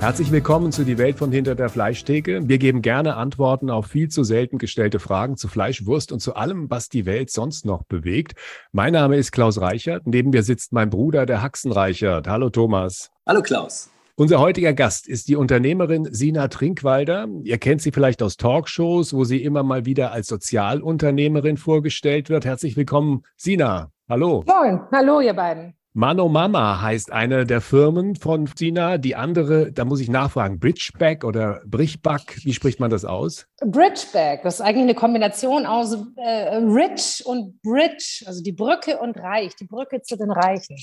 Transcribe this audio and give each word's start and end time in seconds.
Herzlich 0.00 0.30
willkommen 0.30 0.70
zu 0.70 0.84
Die 0.84 0.96
Welt 0.96 1.18
von 1.18 1.32
hinter 1.32 1.56
der 1.56 1.68
Fleischtheke. 1.68 2.42
Wir 2.44 2.58
geben 2.58 2.82
gerne 2.82 3.16
Antworten 3.16 3.68
auf 3.68 3.86
viel 3.86 4.08
zu 4.08 4.22
selten 4.22 4.58
gestellte 4.58 5.00
Fragen 5.00 5.36
zu 5.36 5.48
Fleisch, 5.48 5.86
Wurst 5.86 6.12
und 6.12 6.20
zu 6.20 6.36
allem, 6.36 6.70
was 6.70 6.88
die 6.88 7.04
Welt 7.04 7.30
sonst 7.30 7.66
noch 7.66 7.82
bewegt. 7.82 8.34
Mein 8.70 8.92
Name 8.92 9.16
ist 9.16 9.32
Klaus 9.32 9.60
Reichert. 9.60 10.06
Neben 10.06 10.30
mir 10.30 10.44
sitzt 10.44 10.72
mein 10.72 10.88
Bruder, 10.88 11.26
der 11.26 11.42
Haxen 11.42 11.72
Reichert. 11.72 12.28
Hallo 12.28 12.48
Thomas. 12.48 13.10
Hallo 13.26 13.42
Klaus. 13.42 13.90
Unser 14.14 14.38
heutiger 14.38 14.72
Gast 14.72 15.08
ist 15.08 15.26
die 15.26 15.34
Unternehmerin 15.34 16.08
Sina 16.12 16.46
Trinkwalder. 16.46 17.26
Ihr 17.42 17.58
kennt 17.58 17.82
sie 17.82 17.90
vielleicht 17.90 18.22
aus 18.22 18.36
Talkshows, 18.36 19.14
wo 19.14 19.24
sie 19.24 19.42
immer 19.42 19.64
mal 19.64 19.84
wieder 19.84 20.12
als 20.12 20.28
Sozialunternehmerin 20.28 21.56
vorgestellt 21.56 22.30
wird. 22.30 22.44
Herzlich 22.44 22.76
willkommen, 22.76 23.24
Sina. 23.36 23.90
Hallo. 24.08 24.44
Moin. 24.46 24.80
Hallo, 24.92 25.20
ihr 25.20 25.34
beiden. 25.34 25.77
Mano 25.98 26.28
Mama 26.28 26.80
heißt 26.80 27.10
eine 27.10 27.44
der 27.44 27.60
Firmen 27.60 28.14
von 28.14 28.48
Sina. 28.56 28.98
Die 28.98 29.16
andere, 29.16 29.72
da 29.72 29.84
muss 29.84 29.98
ich 29.98 30.08
nachfragen, 30.08 30.60
Bridgeback 30.60 31.24
oder 31.24 31.60
Brichback, 31.66 32.36
wie 32.44 32.52
spricht 32.52 32.78
man 32.78 32.88
das 32.88 33.04
aus? 33.04 33.48
Bridgeback, 33.66 34.44
das 34.44 34.54
ist 34.54 34.60
eigentlich 34.60 34.84
eine 34.84 34.94
Kombination 34.94 35.66
aus 35.66 35.96
äh, 36.14 36.54
Rich 36.58 37.26
und 37.26 37.60
Bridge, 37.62 38.22
also 38.26 38.40
die 38.44 38.52
Brücke 38.52 38.96
und 38.98 39.18
Reich, 39.18 39.56
die 39.56 39.64
Brücke 39.64 40.00
zu 40.00 40.16
den 40.16 40.30
Reichen. 40.30 40.76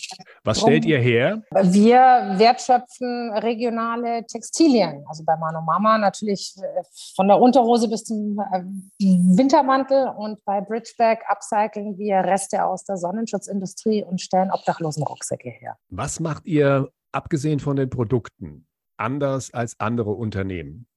Was 0.44 0.60
Drum, 0.60 0.68
stellt 0.68 0.84
ihr 0.84 1.00
her? 1.00 1.42
Wir 1.64 2.34
wertschöpfen 2.38 3.32
regionale 3.38 4.26
Textilien. 4.26 5.06
Also 5.08 5.24
bei 5.24 5.38
Mano 5.38 5.62
Mama 5.62 5.98
natürlich 5.98 6.54
äh, 6.58 6.84
von 7.16 7.30
der 7.30 7.40
Unterhose 7.40 7.88
bis 7.88 8.04
zum 8.04 8.38
äh, 8.38 8.64
Wintermantel 9.00 10.10
und 10.18 10.44
bei 10.44 10.60
Bridgeback 10.60 11.24
upcyclen 11.30 11.98
wir 11.98 12.18
Reste 12.18 12.66
aus 12.66 12.84
der 12.84 12.98
Sonnenschutzindustrie 12.98 14.04
und 14.04 14.20
stellen 14.20 14.52
Obdachlosen 14.52 15.05
Rucksäcke 15.06 15.50
her. 15.50 15.78
Was 15.90 16.20
macht 16.20 16.46
ihr, 16.46 16.90
abgesehen 17.12 17.60
von 17.60 17.76
den 17.76 17.90
Produkten, 17.90 18.68
anders 18.98 19.54
als 19.54 19.80
andere 19.80 20.12
Unternehmen? 20.12 20.88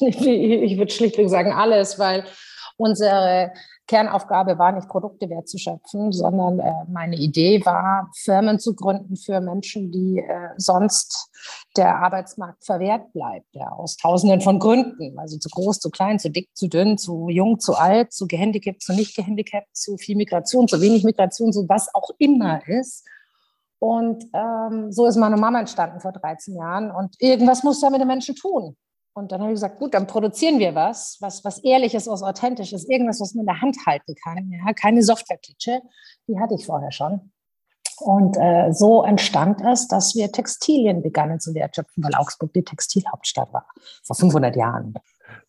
Ich, 0.00 0.20
ich 0.26 0.76
würde 0.76 0.92
schlichtweg 0.92 1.30
sagen 1.30 1.52
alles, 1.52 1.98
weil 1.98 2.24
unsere 2.76 3.52
Kernaufgabe 3.86 4.58
war 4.58 4.72
nicht 4.72 4.88
Produkte 4.88 5.30
wertzuschöpfen, 5.30 6.12
sondern 6.12 6.58
äh, 6.58 6.72
meine 6.88 7.16
Idee 7.16 7.64
war, 7.64 8.10
Firmen 8.16 8.58
zu 8.58 8.74
gründen 8.74 9.16
für 9.16 9.40
Menschen, 9.40 9.92
die 9.92 10.18
äh, 10.18 10.48
sonst 10.56 11.30
der 11.76 11.96
Arbeitsmarkt 11.96 12.64
verwehrt 12.64 13.12
bleibt, 13.12 13.46
ja, 13.52 13.68
aus 13.70 13.96
tausenden 13.96 14.40
von 14.40 14.58
Gründen, 14.58 15.18
also 15.18 15.38
zu 15.38 15.48
groß, 15.48 15.78
zu 15.78 15.90
klein, 15.90 16.18
zu 16.18 16.30
dick, 16.30 16.48
zu 16.54 16.68
dünn, 16.68 16.98
zu 16.98 17.28
jung, 17.28 17.60
zu 17.60 17.74
alt, 17.74 18.12
zu 18.12 18.26
gehandicapt, 18.26 18.82
zu 18.82 18.92
nicht 18.92 19.16
gehandicapt, 19.16 19.68
zu 19.72 19.96
viel 19.96 20.16
Migration, 20.16 20.66
zu 20.66 20.80
wenig 20.80 21.04
Migration, 21.04 21.52
so 21.52 21.68
was 21.68 21.94
auch 21.94 22.10
immer 22.18 22.66
ist. 22.66 23.04
Und 23.78 24.24
ähm, 24.32 24.90
so 24.90 25.06
ist 25.06 25.16
meine 25.16 25.36
Mama 25.36 25.60
entstanden 25.60 26.00
vor 26.00 26.12
13 26.12 26.56
Jahren. 26.56 26.90
Und 26.90 27.14
irgendwas 27.18 27.62
muss 27.62 27.80
da 27.80 27.90
mit 27.90 28.00
den 28.00 28.08
Menschen 28.08 28.34
tun. 28.34 28.76
Und 29.14 29.32
dann 29.32 29.40
habe 29.40 29.50
ich 29.50 29.56
gesagt, 29.56 29.78
gut, 29.78 29.94
dann 29.94 30.06
produzieren 30.06 30.58
wir 30.58 30.74
was, 30.74 31.16
was, 31.20 31.42
was 31.42 31.58
ehrliches, 31.58 32.06
was 32.06 32.22
authentisches, 32.22 32.86
irgendwas, 32.88 33.20
was 33.20 33.34
man 33.34 33.42
in 33.42 33.46
der 33.46 33.62
Hand 33.62 33.76
halten 33.86 34.14
kann. 34.22 34.50
Ja, 34.50 34.72
keine 34.74 35.02
Software-Klitsche, 35.02 35.80
die 36.28 36.38
hatte 36.38 36.54
ich 36.54 36.66
vorher 36.66 36.92
schon. 36.92 37.32
Und 37.98 38.36
äh, 38.36 38.72
so 38.72 39.04
entstand 39.04 39.62
es, 39.62 39.88
dass 39.88 40.14
wir 40.14 40.30
Textilien 40.30 41.02
begannen 41.02 41.40
zu 41.40 41.54
wertschöpfen, 41.54 42.04
weil 42.04 42.14
Augsburg 42.14 42.52
die 42.52 42.62
Textilhauptstadt 42.62 43.52
war, 43.54 43.66
vor 44.04 44.16
500 44.16 44.54
Jahren. 44.54 44.94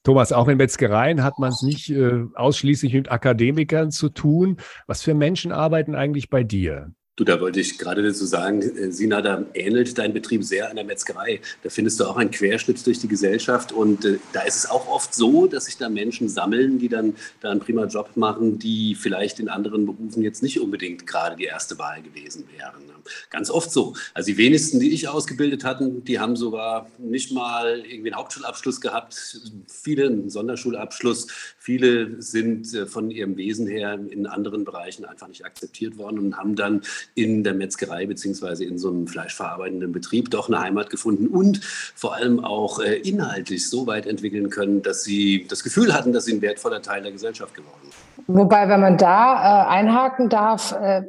Thomas, 0.03 0.31
auch 0.31 0.47
in 0.47 0.57
Metzgereien 0.57 1.23
hat 1.23 1.37
man 1.37 1.49
es 1.49 1.61
nicht 1.61 1.89
äh, 1.89 2.25
ausschließlich 2.35 2.93
mit 2.93 3.11
Akademikern 3.11 3.91
zu 3.91 4.07
tun. 4.09 4.57
Was 4.87 5.01
für 5.01 5.13
Menschen 5.13 5.51
arbeiten 5.51 5.93
eigentlich 5.93 6.29
bei 6.29 6.43
dir? 6.43 6.93
Du, 7.17 7.23
da 7.23 7.41
wollte 7.41 7.59
ich 7.59 7.79
gerade 7.79 8.03
dazu 8.03 8.25
sagen, 8.25 8.61
äh, 8.61 8.91
Sina, 8.91 9.23
da 9.23 9.43
ähnelt 9.55 9.97
dein 9.97 10.13
Betrieb 10.13 10.43
sehr 10.43 10.69
einer 10.69 10.83
Metzgerei. 10.83 11.41
Da 11.63 11.69
findest 11.71 11.99
du 11.99 12.05
auch 12.05 12.15
einen 12.15 12.29
Querschnitt 12.29 12.85
durch 12.85 12.99
die 12.99 13.07
Gesellschaft 13.07 13.71
und 13.71 14.05
äh, 14.05 14.19
da 14.33 14.41
ist 14.41 14.55
es 14.55 14.69
auch 14.69 14.87
oft 14.87 15.15
so, 15.15 15.47
dass 15.47 15.65
sich 15.65 15.77
da 15.77 15.89
Menschen 15.89 16.29
sammeln, 16.29 16.77
die 16.77 16.89
dann 16.89 17.15
da 17.41 17.49
einen 17.49 17.59
prima 17.59 17.85
Job 17.85 18.11
machen, 18.17 18.59
die 18.59 18.93
vielleicht 18.93 19.39
in 19.39 19.49
anderen 19.49 19.87
Berufen 19.87 20.21
jetzt 20.21 20.43
nicht 20.43 20.61
unbedingt 20.61 21.07
gerade 21.07 21.35
die 21.35 21.45
erste 21.45 21.79
Wahl 21.79 22.03
gewesen 22.03 22.47
wären. 22.55 22.85
Ne? 22.85 22.93
Ganz 23.31 23.49
oft 23.49 23.71
so. 23.71 23.95
Also 24.13 24.27
die 24.27 24.37
wenigsten, 24.37 24.79
die 24.79 24.91
ich 24.91 25.07
ausgebildet 25.09 25.63
hatten, 25.63 26.03
die 26.03 26.19
haben 26.19 26.35
sogar 26.35 26.87
nicht 26.99 27.31
mal 27.31 27.79
irgendwie 27.79 28.11
einen 28.11 28.19
Hauptschulabschluss 28.19 28.79
gehabt, 28.79 29.41
viele 29.67 30.05
einen 30.05 30.29
Sonderschulabschluss. 30.29 31.25
Viele 31.57 32.21
sind 32.21 32.71
äh, 32.75 32.85
von 32.85 33.09
ihrem 33.09 33.37
Wesen 33.37 33.65
her 33.65 33.99
in 34.07 34.27
anderen 34.27 34.65
Bereichen 34.65 35.03
einfach 35.03 35.27
nicht 35.27 35.43
akzeptiert 35.43 35.97
worden 35.97 36.19
und 36.19 36.37
haben 36.37 36.55
dann 36.55 36.83
in 37.15 37.43
der 37.43 37.53
Metzgerei 37.53 38.05
beziehungsweise 38.05 38.65
in 38.65 38.77
so 38.77 38.89
einem 38.89 39.07
fleischverarbeitenden 39.07 39.91
Betrieb 39.91 40.29
doch 40.31 40.47
eine 40.49 40.59
Heimat 40.59 40.89
gefunden 40.89 41.27
und 41.27 41.63
vor 41.63 42.15
allem 42.15 42.43
auch 42.43 42.79
äh, 42.79 42.97
inhaltlich 42.97 43.69
so 43.69 43.87
weit 43.87 44.05
entwickeln 44.05 44.49
können, 44.49 44.81
dass 44.81 45.03
sie 45.03 45.45
das 45.49 45.63
Gefühl 45.63 45.93
hatten, 45.93 46.13
dass 46.13 46.25
sie 46.25 46.33
ein 46.33 46.41
wertvoller 46.41 46.81
Teil 46.81 47.01
der 47.03 47.11
Gesellschaft 47.11 47.55
geworden 47.55 47.79
sind. 47.83 47.93
Wobei, 48.27 48.67
wenn 48.69 48.81
man 48.81 48.97
da 48.97 49.63
äh, 49.63 49.67
einhaken 49.69 50.29
darf, 50.29 50.73
äh, 50.73 51.03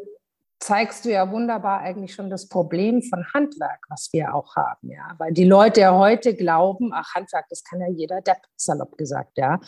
zeigst 0.69 1.07
du 1.07 1.11
ja 1.11 1.31
wunderbar 1.31 1.81
eigentlich 1.81 2.13
schon 2.13 2.29
das 2.29 2.47
Problem 2.47 3.03
von 3.03 3.25
Handwerk, 3.33 3.87
was 3.89 4.11
wir 4.13 4.35
auch 4.35 4.55
haben, 4.55 4.91
ja. 4.91 5.15
Weil 5.17 5.33
die 5.33 5.47
Leute 5.47 5.81
ja 5.81 5.97
heute 5.97 6.35
glauben, 6.35 6.91
ach, 6.93 7.15
Handwerk, 7.15 7.47
das 7.49 7.65
kann 7.65 7.81
ja 7.81 7.89
jeder 7.89 8.21
Depp, 8.21 8.43
salopp 8.55 8.99
gesagt, 8.99 9.39
ja. 9.39 9.61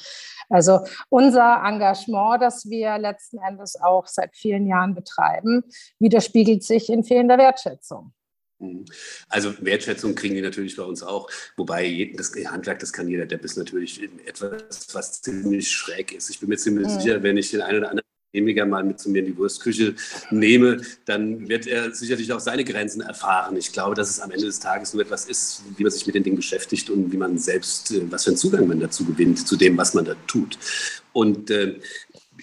Also 0.51 0.81
unser 1.09 1.63
Engagement, 1.65 2.43
das 2.43 2.69
wir 2.69 2.99
letzten 2.99 3.39
Endes 3.39 3.81
auch 3.81 4.07
seit 4.07 4.37
vielen 4.37 4.67
Jahren 4.67 4.95
betreiben, 4.95 5.63
widerspiegelt 5.99 6.63
sich 6.65 6.91
in 6.91 7.03
fehlender 7.03 7.39
Wertschätzung. 7.39 8.13
Mhm. 8.59 8.85
Also 9.31 9.55
Wertschätzung 9.65 10.15
kriegen 10.15 10.35
die 10.35 10.43
natürlich 10.43 10.77
bei 10.77 10.83
uns 10.83 11.03
auch, 11.03 11.31
wobei 11.57 12.13
das 12.15 12.35
Handwerk, 12.45 12.79
das 12.79 12.93
kann 12.93 13.09
jeder 13.09 13.25
Depp, 13.25 13.43
ist 13.43 13.57
natürlich 13.57 14.03
etwas, 14.27 14.95
was 14.95 15.23
ziemlich 15.23 15.71
schräg 15.71 16.13
ist. 16.13 16.29
Ich 16.29 16.41
bin 16.41 16.51
mir 16.51 16.59
ziemlich 16.59 16.89
mhm. 16.89 17.01
sicher, 17.01 17.23
wenn 17.23 17.39
ich 17.39 17.51
den 17.51 17.63
einen 17.63 17.79
oder 17.79 17.89
anderen 17.89 18.11
Chemiker 18.33 18.65
mal 18.67 18.85
mit 18.85 19.01
zu 19.01 19.11
mir 19.11 19.21
in 19.21 19.27
die 19.27 19.37
Wurstküche 19.37 19.95
nehme, 20.31 20.81
dann 21.05 21.49
wird 21.49 21.67
er 21.67 21.93
sicherlich 21.93 22.33
auch 22.33 22.41
seine 22.41 22.65
Grenzen 22.65 23.01
erfahren. 23.01 23.57
Ich 23.57 23.73
glaube, 23.73 23.95
dass 23.95 24.11
es 24.11 24.21
am 24.21 24.31
Ende 24.31 24.47
des 24.47 24.61
Tages 24.61 24.95
nur 24.95 25.03
etwas 25.03 25.27
ist, 25.27 25.63
wie 25.77 25.83
man 25.83 25.93
sich 25.93 26.07
mit 26.07 26.15
den 26.15 26.23
Dingen 26.23 26.37
beschäftigt 26.37 26.91
und 26.91 27.11
wie 27.13 27.17
man 27.17 27.39
selbst, 27.39 27.91
äh, 27.93 28.03
was 28.11 28.25
für 28.25 28.31
einen 28.31 28.37
Zugang 28.37 28.69
man 28.69 28.81
dazu 28.81 29.05
gewinnt, 29.05 29.47
zu 29.47 29.57
dem, 29.57 29.77
was 29.77 29.95
man 29.95 30.05
da 30.05 30.15
tut. 30.27 30.59
Und 31.13 31.51
äh, 31.51 31.75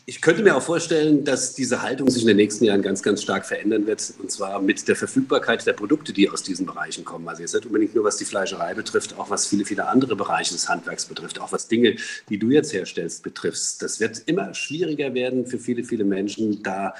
ich 0.09 0.21
könnte 0.21 0.41
mir 0.41 0.55
auch 0.55 0.61
vorstellen, 0.61 1.25
dass 1.25 1.53
diese 1.53 1.81
Haltung 1.81 2.09
sich 2.09 2.21
in 2.21 2.29
den 2.29 2.37
nächsten 2.37 2.63
Jahren 2.63 2.81
ganz, 2.81 3.03
ganz 3.03 3.21
stark 3.21 3.45
verändern 3.45 3.87
wird. 3.87 4.13
Und 4.19 4.31
zwar 4.31 4.61
mit 4.61 4.87
der 4.87 4.95
Verfügbarkeit 4.95 5.67
der 5.67 5.73
Produkte, 5.73 6.13
die 6.13 6.29
aus 6.29 6.43
diesen 6.43 6.65
Bereichen 6.65 7.03
kommen. 7.03 7.27
Also 7.27 7.41
jetzt 7.41 7.53
nicht 7.53 7.65
unbedingt 7.65 7.93
nur, 7.93 8.05
was 8.05 8.15
die 8.15 8.23
Fleischerei 8.23 8.73
betrifft, 8.73 9.19
auch 9.19 9.29
was 9.29 9.47
viele, 9.47 9.65
viele 9.65 9.85
andere 9.85 10.15
Bereiche 10.15 10.53
des 10.53 10.69
Handwerks 10.69 11.07
betrifft, 11.07 11.41
auch 11.41 11.51
was 11.51 11.67
Dinge, 11.67 11.97
die 12.29 12.39
du 12.39 12.49
jetzt 12.51 12.71
herstellst, 12.71 13.21
betrifft. 13.21 13.81
Das 13.81 13.99
wird 13.99 14.21
immer 14.27 14.53
schwieriger 14.53 15.13
werden 15.13 15.45
für 15.45 15.59
viele, 15.59 15.83
viele 15.83 16.05
Menschen, 16.05 16.63
da 16.63 16.93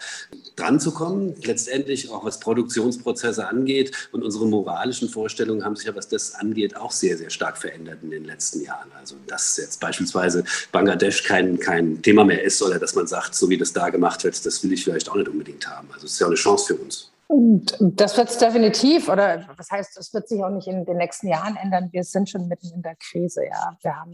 dran 0.58 0.82
zu 0.82 0.92
kommen. 0.92 1.34
Letztendlich 1.44 2.10
auch 2.10 2.26
was 2.26 2.42
Produktionsprozesse 2.42 3.48
angeht. 3.48 4.10
Und 4.12 4.22
unsere 4.22 4.48
moralischen 4.48 5.08
Vorstellungen 5.08 5.64
haben 5.64 5.78
sich 5.78 5.86
ja, 5.88 5.96
was 5.96 6.10
das 6.10 6.36
angeht, 6.36 6.76
auch 6.76 6.92
sehr, 6.92 7.18
sehr 7.18 7.30
stark 7.30 7.58
verändert 7.58 8.00
in 8.04 8.12
den 8.12 8.26
letzten 8.26 8.64
Jahren. 8.64 8.92
Also, 9.00 9.16
dass 9.28 9.56
jetzt 9.56 9.80
beispielsweise 9.80 10.44
Bangladesch 10.74 11.24
kein, 11.24 11.58
kein 11.58 12.02
Thema 12.02 12.26
mehr 12.26 12.44
ist 12.44 12.62
oder 12.62 12.78
dass 12.78 12.97
man 12.98 13.08
sagt, 13.08 13.34
so 13.36 13.50
wie 13.50 13.58
das 13.58 13.72
da 13.72 13.90
gemacht 13.90 14.24
wird, 14.24 14.46
das 14.46 14.64
will 14.64 14.74
ich 14.74 14.84
vielleicht 14.84 15.10
auch 15.10 15.16
nicht 15.16 15.30
unbedingt 15.30 15.68
haben. 15.68 15.88
Also 15.94 16.06
es 16.06 16.14
ist 16.14 16.20
ja 16.20 16.26
auch 16.26 16.32
eine 16.32 16.36
Chance 16.36 16.66
für 16.74 16.76
uns. 16.82 17.12
Und 17.28 17.76
das 17.82 18.16
wird 18.16 18.30
es 18.30 18.38
definitiv, 18.38 19.10
oder 19.10 19.46
was 19.58 19.70
heißt, 19.70 19.98
es 19.98 20.14
wird 20.14 20.30
sich 20.30 20.42
auch 20.42 20.50
nicht 20.50 20.68
in 20.68 20.86
den 20.86 20.96
nächsten 20.96 21.28
Jahren 21.28 21.58
ändern. 21.58 21.90
Wir 21.92 22.06
sind 22.06 22.30
schon 22.30 22.48
mitten 22.48 22.72
in 22.74 22.82
der 22.82 22.96
Krise, 22.96 23.44
ja. 23.46 23.78
Wir 23.82 23.96
haben 23.98 24.14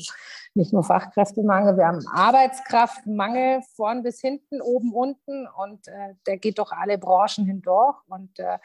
nicht 0.56 0.72
nur 0.72 0.84
Fachkräftemangel, 0.84 1.78
wir 1.78 1.88
haben 1.88 2.06
Arbeitskraftmangel 2.08 3.62
vorn 3.75 4.03
bis 4.03 4.22
hinten, 4.22 4.62
oben, 4.62 4.94
unten 4.94 5.47
und 5.47 5.88
äh, 5.88 6.14
der 6.28 6.38
geht 6.38 6.59
doch 6.59 6.72
alle 6.72 6.97
Branchen 6.97 7.45
hindurch. 7.45 7.98
Und 8.07 8.38
äh, 8.38 8.60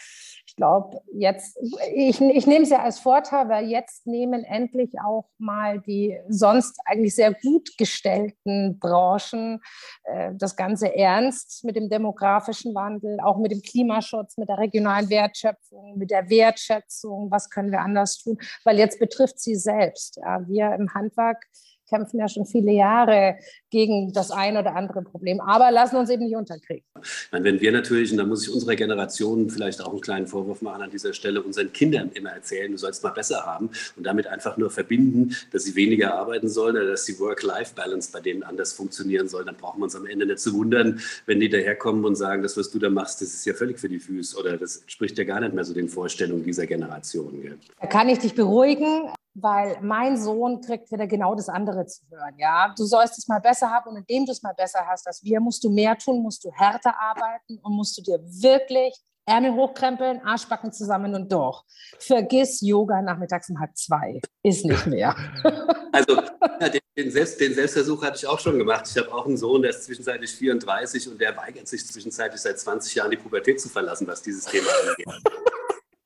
ich 0.46 0.54
glaube, 0.56 1.00
jetzt, 1.12 1.58
ich, 1.94 2.20
ich 2.20 2.46
nehme 2.46 2.64
es 2.64 2.70
ja 2.70 2.82
als 2.82 2.98
Vorteil, 2.98 3.48
weil 3.48 3.66
jetzt 3.66 4.06
nehmen 4.06 4.44
endlich 4.44 5.00
auch 5.00 5.28
mal 5.38 5.80
die 5.80 6.18
sonst 6.28 6.78
eigentlich 6.84 7.14
sehr 7.14 7.32
gut 7.32 7.76
gestellten 7.78 8.78
Branchen 8.78 9.60
äh, 10.04 10.32
das 10.34 10.56
Ganze 10.56 10.94
ernst 10.94 11.64
mit 11.64 11.76
dem 11.76 11.88
demografischen 11.88 12.74
Wandel, 12.74 13.18
auch 13.20 13.38
mit 13.38 13.52
dem 13.52 13.62
Klimaschutz 13.62 14.36
mit 14.36 14.48
der 14.48 14.58
regionalen 14.58 15.08
Wertschöpfung, 15.08 15.96
mit 15.96 16.10
der 16.10 16.28
Wertschätzung, 16.28 17.30
was 17.30 17.48
können 17.48 17.72
wir 17.72 17.80
anders 17.80 18.18
tun, 18.18 18.38
weil 18.64 18.78
jetzt 18.78 18.98
betrifft 18.98 19.40
sie 19.40 19.56
selbst. 19.56 20.18
Ja, 20.22 20.46
wir 20.46 20.74
im 20.74 20.92
Handwerk 20.92 21.46
kämpfen 21.88 22.18
ja 22.18 22.28
schon 22.28 22.46
viele 22.46 22.72
Jahre 22.72 23.36
gegen 23.70 24.12
das 24.12 24.30
ein 24.30 24.56
oder 24.56 24.74
andere 24.74 25.02
Problem, 25.02 25.40
aber 25.40 25.70
lassen 25.70 25.96
uns 25.96 26.10
eben 26.10 26.24
nicht 26.24 26.36
unterkriegen. 26.36 26.84
Meine, 27.32 27.44
wenn 27.44 27.60
wir 27.60 27.72
natürlich, 27.72 28.10
und 28.10 28.18
da 28.18 28.24
muss 28.24 28.46
ich 28.46 28.52
unserer 28.52 28.76
Generation 28.76 29.50
vielleicht 29.50 29.82
auch 29.82 29.90
einen 29.90 30.00
kleinen 30.00 30.26
Vorwurf 30.26 30.62
machen 30.62 30.82
an 30.82 30.90
dieser 30.90 31.12
Stelle, 31.12 31.42
unseren 31.42 31.72
Kindern 31.72 32.10
immer 32.14 32.30
erzählen, 32.30 32.70
du 32.72 32.78
sollst 32.78 33.02
mal 33.02 33.10
besser 33.10 33.44
haben 33.44 33.70
und 33.96 34.06
damit 34.06 34.26
einfach 34.26 34.56
nur 34.56 34.70
verbinden, 34.70 35.36
dass 35.52 35.64
sie 35.64 35.74
weniger 35.74 36.14
arbeiten 36.14 36.48
sollen 36.48 36.76
oder 36.76 36.86
dass 36.86 37.04
die 37.04 37.18
Work-Life-Balance 37.18 38.10
bei 38.12 38.20
denen 38.20 38.42
anders 38.42 38.72
funktionieren 38.72 39.28
soll, 39.28 39.44
dann 39.44 39.56
brauchen 39.56 39.80
wir 39.80 39.84
uns 39.84 39.96
am 39.96 40.06
Ende 40.06 40.26
nicht 40.26 40.40
zu 40.40 40.54
wundern, 40.54 41.00
wenn 41.26 41.40
die 41.40 41.48
daherkommen 41.48 42.04
und 42.04 42.16
sagen, 42.16 42.42
das, 42.42 42.56
was 42.56 42.70
du 42.70 42.78
da 42.78 42.90
machst, 42.90 43.20
das 43.20 43.28
ist 43.28 43.44
ja 43.44 43.54
völlig 43.54 43.78
für 43.78 43.88
die 43.88 43.98
Füße 43.98 44.38
oder 44.38 44.56
das 44.56 44.78
entspricht 44.78 45.18
ja 45.18 45.24
gar 45.24 45.40
nicht 45.40 45.54
mehr 45.54 45.64
so 45.64 45.74
den 45.74 45.88
Vorstellungen 45.88 46.44
dieser 46.44 46.66
Generation. 46.66 47.42
Gell? 47.42 47.58
Da 47.80 47.86
kann 47.86 48.08
ich 48.08 48.18
dich 48.18 48.34
beruhigen 48.34 49.12
weil 49.40 49.78
mein 49.82 50.16
Sohn 50.16 50.60
kriegt 50.60 50.90
wieder 50.90 51.06
genau 51.06 51.34
das 51.34 51.48
andere 51.48 51.86
zu 51.86 52.02
hören. 52.10 52.34
Ja, 52.38 52.74
du 52.76 52.84
sollst 52.84 53.18
es 53.18 53.28
mal 53.28 53.40
besser 53.40 53.70
haben 53.70 53.90
und 53.90 53.96
indem 53.96 54.26
du 54.26 54.32
es 54.32 54.42
mal 54.42 54.54
besser 54.54 54.80
hast 54.86 55.06
als 55.06 55.22
wir, 55.22 55.40
musst 55.40 55.64
du 55.64 55.70
mehr 55.70 55.96
tun, 55.96 56.22
musst 56.22 56.44
du 56.44 56.50
härter 56.52 56.94
arbeiten 56.98 57.58
und 57.62 57.72
musst 57.74 57.96
du 57.98 58.02
dir 58.02 58.18
wirklich 58.20 58.94
Ärmel 59.28 59.52
hochkrempeln, 59.52 60.22
Arschbacken 60.24 60.72
zusammen 60.72 61.14
und 61.14 61.30
durch. 61.30 61.62
Vergiss 61.98 62.62
Yoga 62.62 63.02
nachmittags 63.02 63.50
um 63.50 63.60
halb 63.60 63.76
zwei. 63.76 64.20
Ist 64.42 64.64
nicht 64.64 64.86
mehr. 64.86 65.14
Also 65.90 66.16
ja, 66.60 66.68
den, 66.68 66.80
den, 66.98 67.10
Selbst, 67.10 67.40
den, 67.40 67.54
Selbstversuch 67.54 68.02
hatte 68.04 68.18
ich 68.18 68.26
auch 68.26 68.38
schon 68.38 68.58
gemacht. 68.58 68.86
Ich 68.88 68.96
habe 68.98 69.12
auch 69.12 69.26
einen 69.26 69.38
Sohn, 69.38 69.62
der 69.62 69.70
ist 69.70 69.84
zwischenzeitlich 69.84 70.30
34 70.32 71.08
und 71.08 71.18
der 71.18 71.34
weigert 71.34 71.66
sich 71.66 71.84
zwischenzeitlich 71.86 72.42
seit 72.42 72.60
20 72.60 72.94
Jahren 72.94 73.10
die 73.10 73.16
Pubertät 73.16 73.58
zu 73.58 73.70
verlassen, 73.70 74.06
was 74.06 74.20
dieses 74.20 74.44
Thema 74.44 74.68
angeht. 74.86 75.06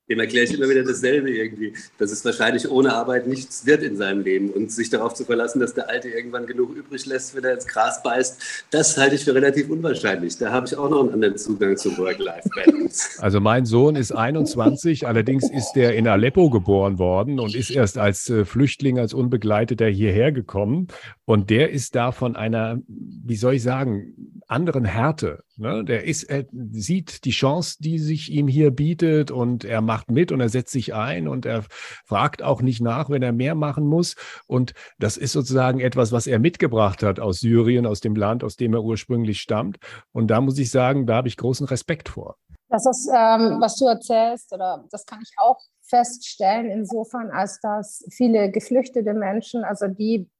Dem 0.08 0.19
erkläre 0.19 0.44
ich 0.44 0.54
immer 0.54 0.69
wieder 0.69 0.82
dasselbe 0.82 1.31
irgendwie, 1.31 1.75
dass 1.99 2.10
es 2.10 2.25
wahrscheinlich 2.25 2.69
ohne 2.69 2.93
Arbeit 2.93 3.28
nichts 3.28 3.66
wird 3.66 3.82
in 3.82 3.96
seinem 3.96 4.22
Leben 4.22 4.50
und 4.50 4.72
sich 4.72 4.90
darauf 4.90 5.14
zu 5.14 5.25
verlassen, 5.25 5.60
dass 5.60 5.75
der 5.75 5.88
Alte 5.88 6.08
irgendwann 6.08 6.46
genug 6.46 6.75
übrig 6.75 7.06
lässt, 7.06 7.37
wenn 7.37 7.44
er 7.44 7.54
ins 7.54 7.66
Gras 7.66 8.02
beißt, 8.02 8.66
das 8.70 8.96
halte 8.99 9.14
ich 9.14 9.25
für 9.25 9.34
relativ 9.34 9.70
unwahrscheinlich. 9.70 10.37
Da 10.38 10.50
habe 10.50 10.66
ich 10.66 10.76
auch 10.76 10.90
noch 10.90 11.00
einen 11.00 11.10
anderen 11.10 11.37
Zugang 11.37 11.76
zu 11.76 11.96
Work-Life-Balance. 11.96 13.22
Also 13.22 13.40
mein 13.40 13.64
Sohn 13.64 13.94
ist 13.94 14.10
21, 14.10 15.06
allerdings 15.06 15.49
ist 15.49 15.76
er 15.76 15.94
in 15.94 16.08
Aleppo 16.08 16.50
geboren 16.50 16.98
worden 16.98 17.38
und 17.38 17.55
ist 17.55 17.70
erst 17.70 17.96
als 17.96 18.28
äh, 18.28 18.44
Flüchtling, 18.44 18.98
als 18.98 19.14
Unbegleiteter 19.14 19.87
hierher 19.87 20.32
gekommen 20.32 20.88
und 21.25 21.48
der 21.48 21.70
ist 21.70 21.94
da 21.94 22.12
von 22.12 22.37
einer, 22.37 22.81
wie 22.88 23.37
soll 23.37 23.55
ich 23.55 23.62
sagen, 23.62 24.41
anderen 24.52 24.84
Härte. 24.84 25.43
Ne? 25.56 25.84
Der 25.84 26.04
ist, 26.04 26.25
er 26.25 26.44
sieht 26.70 27.25
die 27.25 27.31
Chance, 27.31 27.78
die 27.81 27.99
sich 27.99 28.31
ihm 28.31 28.46
hier 28.46 28.70
bietet 28.70 29.31
und 29.31 29.64
er 29.64 29.81
macht 29.81 30.10
mit 30.10 30.31
und 30.31 30.40
er 30.40 30.49
setzt 30.49 30.72
sich 30.72 30.94
ein 30.94 31.26
und 31.26 31.46
er 31.46 31.64
fragt 32.04 32.43
auch 32.43 32.62
nicht 32.62 32.81
nach, 32.81 33.10
wenn 33.10 33.22
er 33.22 33.32
mehr 33.32 33.54
machen 33.54 33.87
muss. 33.87 34.14
Und 34.46 34.75
das 34.99 35.16
ist 35.16 35.32
sozusagen 35.32 35.81
etwas, 35.81 36.12
was 36.12 36.26
er 36.26 36.38
mitgebracht 36.38 37.02
hat 37.02 37.19
aus 37.19 37.40
Syrien, 37.40 37.87
aus 37.87 38.00
dem 38.00 38.14
Land, 38.14 38.44
aus 38.44 38.56
dem 38.56 38.75
er 38.75 38.82
ursprünglich 38.84 39.40
stammt. 39.40 39.78
Und 40.12 40.28
da 40.28 40.40
muss 40.40 40.58
ich 40.58 40.70
sagen, 40.70 41.06
da 41.06 41.16
habe 41.16 41.28
ich 41.28 41.37
großen 41.37 41.66
Respekt 41.66 42.10
vor. 42.10 42.37
Das 42.69 42.87
ist, 42.87 43.08
ähm, 43.08 43.58
was 43.60 43.76
du 43.76 43.87
erzählst, 43.87 44.52
oder 44.52 44.84
das 44.90 45.05
kann 45.05 45.20
ich 45.22 45.34
auch 45.37 45.58
feststellen, 45.82 46.70
insofern, 46.70 47.31
als 47.31 47.60
dass 47.60 48.05
viele 48.10 48.50
geflüchtete 48.50 49.12
Menschen, 49.12 49.62
also 49.64 49.88
die 49.88 50.31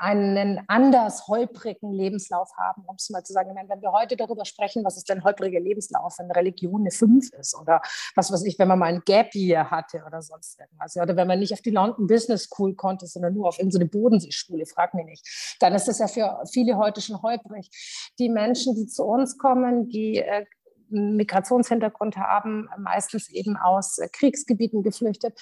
einen 0.00 0.62
anders 0.66 1.28
holprigen 1.28 1.92
Lebenslauf 1.92 2.50
haben, 2.56 2.84
um 2.86 2.96
es 2.96 3.10
mal 3.10 3.22
zu 3.22 3.34
sagen. 3.34 3.54
Wenn 3.54 3.82
wir 3.82 3.92
heute 3.92 4.16
darüber 4.16 4.46
sprechen, 4.46 4.82
was 4.82 4.96
ist 4.96 5.10
denn 5.10 5.22
holpriger 5.24 5.60
Lebenslauf, 5.60 6.18
wenn 6.18 6.30
Religion 6.30 6.80
eine 6.80 6.90
5 6.90 7.34
ist 7.34 7.54
oder 7.54 7.82
was 8.14 8.32
weiß 8.32 8.44
ich, 8.44 8.58
wenn 8.58 8.68
man 8.68 8.78
mal 8.78 8.86
ein 8.86 9.02
Gap 9.04 9.34
Year 9.34 9.70
hatte 9.70 10.02
oder 10.06 10.22
sonst 10.22 10.58
irgendwas, 10.58 10.96
oder 10.96 11.16
wenn 11.16 11.28
man 11.28 11.38
nicht 11.38 11.52
auf 11.52 11.60
die 11.60 11.70
London 11.70 12.06
Business 12.06 12.44
School 12.44 12.74
konnte, 12.74 13.06
sondern 13.06 13.34
nur 13.34 13.48
auf 13.48 13.58
irgendeine 13.58 13.86
Bodenseeschule, 13.86 14.64
frag 14.64 14.94
mich 14.94 15.04
nicht, 15.04 15.56
dann 15.60 15.74
ist 15.74 15.86
das 15.86 15.98
ja 15.98 16.08
für 16.08 16.42
viele 16.50 16.78
heute 16.78 17.02
schon 17.02 17.20
holprig. 17.20 17.70
Die 18.18 18.30
Menschen, 18.30 18.74
die 18.74 18.86
zu 18.86 19.04
uns 19.04 19.36
kommen, 19.36 19.90
die 19.90 20.16
äh, 20.16 20.46
Migrationshintergrund 20.88 22.16
haben, 22.16 22.70
meistens 22.78 23.28
eben 23.28 23.58
aus 23.58 23.98
äh, 23.98 24.08
Kriegsgebieten 24.08 24.82
geflüchtet. 24.82 25.38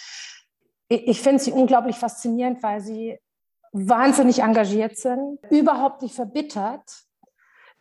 Ich 0.88 1.20
finde 1.20 1.38
sie 1.38 1.52
unglaublich 1.52 1.94
faszinierend, 1.94 2.61
weil 2.62 2.81
sie 2.81 3.20
wahnsinnig 3.72 4.40
engagiert 4.40 4.96
sind, 4.96 5.38
überhaupt 5.50 6.02
nicht 6.02 6.14
verbittert, 6.14 7.07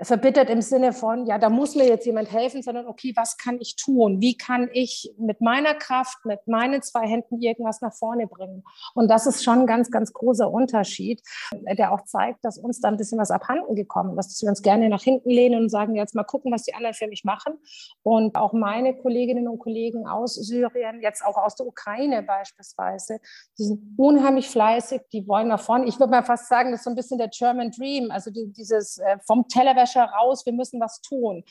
verbittert 0.01 0.49
im 0.51 0.61
Sinne 0.61 0.94
von, 0.94 1.25
ja, 1.25 1.39
da 1.39 1.49
muss 1.49 1.75
mir 1.75 1.88
jetzt 1.88 2.05
jemand 2.05 2.31
helfen, 2.31 2.61
sondern 2.61 2.85
okay, 2.85 3.13
was 3.15 3.38
kann 3.38 3.57
ich 3.59 3.75
tun? 3.75 4.21
Wie 4.21 4.38
kann 4.38 4.69
ich 4.71 5.11
mit 5.17 5.41
meiner 5.41 5.73
Kraft, 5.73 6.23
mit 6.23 6.47
meinen 6.47 6.83
zwei 6.83 7.07
Händen 7.07 7.41
irgendwas 7.41 7.81
nach 7.81 7.94
vorne 7.94 8.27
bringen? 8.27 8.63
Und 8.94 9.09
das 9.09 9.25
ist 9.25 9.44
schon 9.44 9.61
ein 9.61 9.67
ganz, 9.67 9.89
ganz 9.89 10.13
großer 10.13 10.51
Unterschied, 10.51 11.21
der 11.51 11.91
auch 11.91 12.03
zeigt, 12.03 12.45
dass 12.45 12.59
uns 12.59 12.79
da 12.79 12.89
ein 12.89 12.97
bisschen 12.97 13.17
was 13.17 13.31
abhanden 13.31 13.75
gekommen 13.75 14.17
ist, 14.19 14.29
dass 14.29 14.41
wir 14.44 14.49
uns 14.49 14.61
gerne 14.61 14.88
nach 14.88 15.01
hinten 15.01 15.31
lehnen 15.31 15.63
und 15.63 15.69
sagen, 15.69 15.95
jetzt 15.95 16.13
mal 16.13 16.23
gucken, 16.23 16.51
was 16.51 16.63
die 16.63 16.75
anderen 16.75 16.94
für 16.94 17.07
mich 17.07 17.23
machen. 17.23 17.55
Und 18.03 18.35
auch 18.35 18.53
meine 18.53 18.95
Kolleginnen 18.95 19.47
und 19.47 19.57
Kollegen 19.57 20.05
aus 20.05 20.35
Syrien, 20.35 21.01
jetzt 21.01 21.25
auch 21.25 21.38
aus 21.38 21.55
der 21.55 21.65
Ukraine 21.65 22.21
beispielsweise, 22.21 23.19
die 23.57 23.63
sind 23.63 23.97
unheimlich 23.97 24.47
fleißig, 24.47 25.01
die 25.11 25.27
wollen 25.27 25.47
nach 25.47 25.59
vorne. 25.59 25.88
Ich 25.88 25.99
würde 25.99 26.11
mal 26.11 26.23
fast 26.23 26.49
sagen, 26.49 26.69
das 26.69 26.81
ist 26.81 26.83
so 26.83 26.91
ein 26.91 26.95
bisschen 26.95 27.17
der 27.17 27.29
German 27.29 27.71
Dream, 27.71 28.11
also 28.11 28.29
dieses 28.31 28.99
äh, 28.99 29.17
vom 29.25 29.47
Tellerwäscher 29.47 29.86
Tellerwäscher 29.87 30.05
raus, 30.05 30.45
wir 30.45 30.53
müssen 30.53 30.79
was 30.79 31.01
tun. 31.01 31.43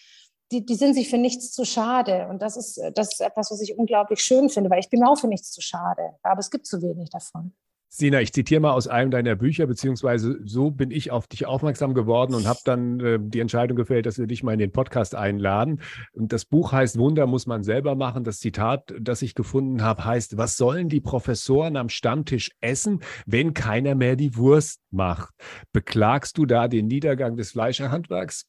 Die, 0.53 0.65
die 0.65 0.77
sind 0.77 0.95
sich 0.95 1.11
für 1.11 1.19
nichts 1.19 1.53
zu 1.53 1.65
schade. 1.65 2.29
Und 2.29 2.41
das 2.41 2.57
ist, 2.57 2.81
das 2.95 3.15
ist 3.15 3.21
etwas, 3.21 3.51
was 3.51 3.61
ich 3.61 3.77
unglaublich 3.77 4.21
schön 4.21 4.49
finde, 4.49 4.71
weil 4.71 4.79
ich 4.79 4.91
bin 4.91 5.05
auch 5.05 5.17
für 5.17 5.27
nichts 5.27 5.51
zu 5.51 5.61
schade. 5.61 6.15
Aber 6.23 6.39
es 6.39 6.51
gibt 6.51 6.67
zu 6.67 6.81
wenig 6.83 7.11
davon. 7.11 7.53
Sina, 7.89 8.21
ich 8.21 8.33
zitiere 8.33 8.61
mal 8.61 8.73
aus 8.73 8.89
einem 8.89 9.11
deiner 9.11 9.37
Bücher, 9.37 9.67
beziehungsweise 9.67 10.41
so 10.45 10.71
bin 10.71 10.91
ich 10.91 11.13
auf 11.13 11.29
dich 11.29 11.47
aufmerksam 11.47 11.95
geworden 11.95 12.35
und 12.35 12.47
habe 12.47 12.59
dann 12.65 13.01
äh, 13.01 13.19
die 13.21 13.41
Entscheidung 13.41 13.77
gefällt, 13.77 14.07
dass 14.07 14.19
wir 14.19 14.27
dich 14.27 14.43
mal 14.43 14.53
in 14.53 14.59
den 14.59 14.73
Podcast 14.73 15.15
einladen. 15.15 15.81
Und 16.13 16.33
das 16.33 16.45
Buch 16.45 16.73
heißt 16.73 16.99
Wunder 16.99 17.27
muss 17.27 17.47
man 17.47 17.63
selber 17.63 17.95
machen. 17.95 18.25
Das 18.25 18.39
Zitat, 18.39 18.93
das 19.01 19.23
ich 19.23 19.35
gefunden 19.35 19.83
habe, 19.83 20.05
heißt, 20.05 20.37
was 20.37 20.57
sollen 20.57 20.89
die 20.89 21.01
Professoren 21.01 21.77
am 21.77 21.89
Stammtisch 21.89 22.51
essen, 22.61 23.01
wenn 23.25 23.55
keiner 23.55 23.95
mehr 23.95 24.17
die 24.17 24.37
Wurst 24.37 24.81
macht? 24.91 25.33
Beklagst 25.73 26.39
du 26.39 26.45
da 26.45 26.69
den 26.69 26.89
Niedergang 26.89 27.37
des 27.37 27.53
Fleischerhandwerks? 27.53 28.47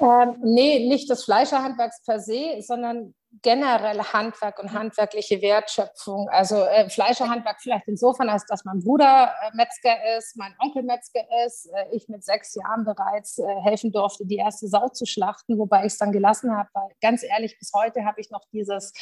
Ähm, 0.00 0.36
nee, 0.42 0.88
nicht 0.88 1.08
des 1.08 1.24
Fleischerhandwerks 1.24 2.02
per 2.04 2.20
se, 2.20 2.60
sondern 2.60 3.14
generell 3.40 3.98
Handwerk 3.98 4.58
und 4.58 4.72
handwerkliche 4.72 5.40
Wertschöpfung. 5.40 6.28
Also 6.28 6.56
äh, 6.56 6.88
Fleischerhandwerk 6.90 7.60
vielleicht 7.60 7.88
insofern, 7.88 8.28
als 8.28 8.44
dass 8.46 8.64
mein 8.64 8.80
Bruder 8.80 9.32
äh, 9.42 9.56
Metzger 9.56 9.96
ist, 10.18 10.36
mein 10.36 10.54
Onkel 10.58 10.82
Metzger 10.82 11.22
ist, 11.46 11.66
äh, 11.72 11.86
ich 11.92 12.08
mit 12.08 12.24
sechs 12.24 12.54
Jahren 12.54 12.84
bereits 12.84 13.38
äh, 13.38 13.44
helfen 13.62 13.90
durfte, 13.90 14.26
die 14.26 14.36
erste 14.36 14.68
Sau 14.68 14.88
zu 14.88 15.06
schlachten, 15.06 15.58
wobei 15.58 15.80
ich 15.80 15.92
es 15.92 15.98
dann 15.98 16.12
gelassen 16.12 16.54
habe, 16.54 16.68
weil 16.74 16.90
ganz 17.00 17.22
ehrlich, 17.22 17.58
bis 17.58 17.72
heute 17.74 18.04
habe 18.04 18.20
ich 18.20 18.30
noch 18.30 18.44
dieses, 18.52 18.92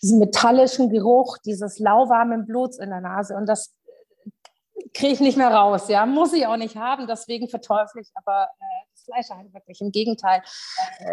diesen 0.00 0.18
metallischen 0.18 0.88
Geruch, 0.88 1.36
dieses 1.38 1.78
lauwarmen 1.78 2.46
Bluts 2.46 2.78
in 2.78 2.88
der 2.88 3.00
Nase 3.00 3.34
und 3.36 3.46
das 3.46 3.74
kriege 4.94 5.12
ich 5.12 5.20
nicht 5.20 5.36
mehr 5.36 5.52
raus. 5.52 5.88
Ja, 5.88 6.06
muss 6.06 6.32
ich 6.32 6.46
auch 6.46 6.56
nicht 6.56 6.76
haben, 6.76 7.06
deswegen 7.06 7.48
verteufle 7.48 8.00
ich 8.00 8.10
aber 8.14 8.48
äh, 9.08 9.12
Fleischhandwerklich. 9.12 9.80
Im 9.80 9.90
Gegenteil, 9.90 10.42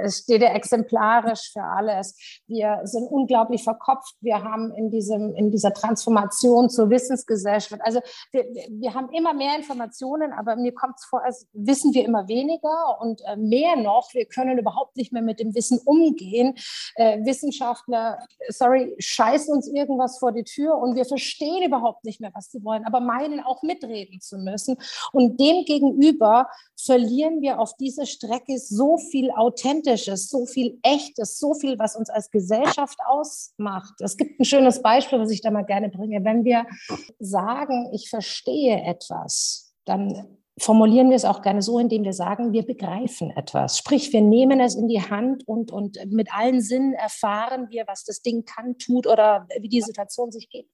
es 0.04 0.20
steht 0.20 0.42
ja 0.42 0.54
exemplarisch 0.54 1.52
für 1.54 1.64
alles. 1.64 2.16
Wir 2.48 2.82
sind 2.84 3.08
unglaublich 3.08 3.64
verkopft. 3.64 4.16
Wir 4.22 4.44
haben 4.44 4.74
in, 4.76 4.92
diesem, 4.92 5.36
in 5.36 5.52
dieser 5.52 5.74
Transformation 5.74 6.70
zur 6.70 6.90
Wissensgesellschaft, 6.90 7.82
also 7.84 8.02
wir, 8.32 8.44
wir 8.70 8.94
haben 8.94 9.10
immer 9.10 9.34
mehr 9.34 9.56
Informationen, 9.56 10.34
aber 10.34 10.56
mir 10.56 10.74
kommt 10.74 10.96
es 10.98 11.06
vor, 11.06 11.24
als 11.24 11.48
wissen 11.54 11.94
wir 11.94 12.06
immer 12.06 12.28
weniger 12.28 13.00
und 13.00 13.22
äh, 13.26 13.36
mehr 13.36 13.76
noch, 13.76 14.14
wir 14.14 14.26
können 14.26 14.58
überhaupt 14.58 14.96
nicht 14.98 15.12
mehr 15.12 15.22
mit 15.22 15.40
dem 15.40 15.54
Wissen 15.56 15.80
umgehen. 15.86 16.56
Äh, 16.96 17.24
Wissenschaftler, 17.26 18.20
sorry, 18.50 18.96
scheißen 19.00 19.54
uns 19.54 19.68
irgendwas 19.68 20.20
vor 20.20 20.32
die 20.32 20.44
Tür 20.44 20.78
und 20.78 20.96
wir 20.96 21.06
verstehen 21.06 21.64
überhaupt 21.64 22.04
nicht 22.06 22.22
mehr, 22.22 22.32
was 22.34 22.52
sie 22.52 22.64
wollen, 22.64 22.86
aber 22.86 23.00
meinen 23.00 23.42
auch 23.42 23.62
mitreden 23.64 24.22
zu 24.22 24.38
müssen. 24.38 24.78
Und 25.12 25.40
dem 25.40 25.66
gegenüber 25.66 26.48
verlieren 26.78 27.42
wir 27.42 27.60
auf 27.60 27.76
dieser 27.82 28.06
Strecke 28.06 28.58
so 28.58 28.98
viel 28.98 29.32
Authentisches, 29.32 30.30
so 30.30 30.46
viel 30.46 30.80
Echtes, 30.84 31.40
so 31.40 31.54
viel, 31.54 31.78
was 31.80 31.96
uns 31.96 32.10
als 32.10 32.32
Gesellschaft 32.32 32.98
ausmacht. 33.06 33.96
Es 34.00 34.16
gibt 34.16 34.40
ein 34.40 34.46
schönes 34.46 34.82
Beispiel, 34.82 35.20
was 35.20 35.32
ich 35.32 35.42
da 35.42 35.52
mal 35.52 35.66
gerne 35.66 35.90
bringe. 35.90 36.24
Wenn 36.24 36.46
wir 36.46 36.66
sagen, 37.20 37.90
ich 37.94 38.10
verstehe 38.10 38.82
etwas, 38.84 39.74
dann 39.86 40.38
formulieren 40.58 41.10
wir 41.10 41.16
es 41.16 41.26
auch 41.26 41.42
gerne 41.42 41.62
so, 41.62 41.80
indem 41.80 42.04
wir 42.04 42.14
sagen, 42.14 42.54
wir 42.54 42.66
begreifen 42.66 43.32
etwas. 43.32 43.78
Sprich, 43.78 44.14
wir 44.14 44.22
nehmen 44.22 44.60
es 44.60 44.76
in 44.76 44.88
die 44.88 45.02
Hand 45.02 45.48
und, 45.48 45.72
und 45.72 45.98
mit 46.12 46.34
allen 46.34 46.62
Sinnen 46.62 46.94
erfahren 46.94 47.68
wir, 47.70 47.86
was 47.88 48.04
das 48.04 48.22
Ding 48.22 48.46
kann, 48.46 48.78
tut 48.78 49.08
oder 49.08 49.48
wie 49.60 49.70
die 49.70 49.82
Situation 49.82 50.32
sich 50.32 50.50
geht. 50.50 50.68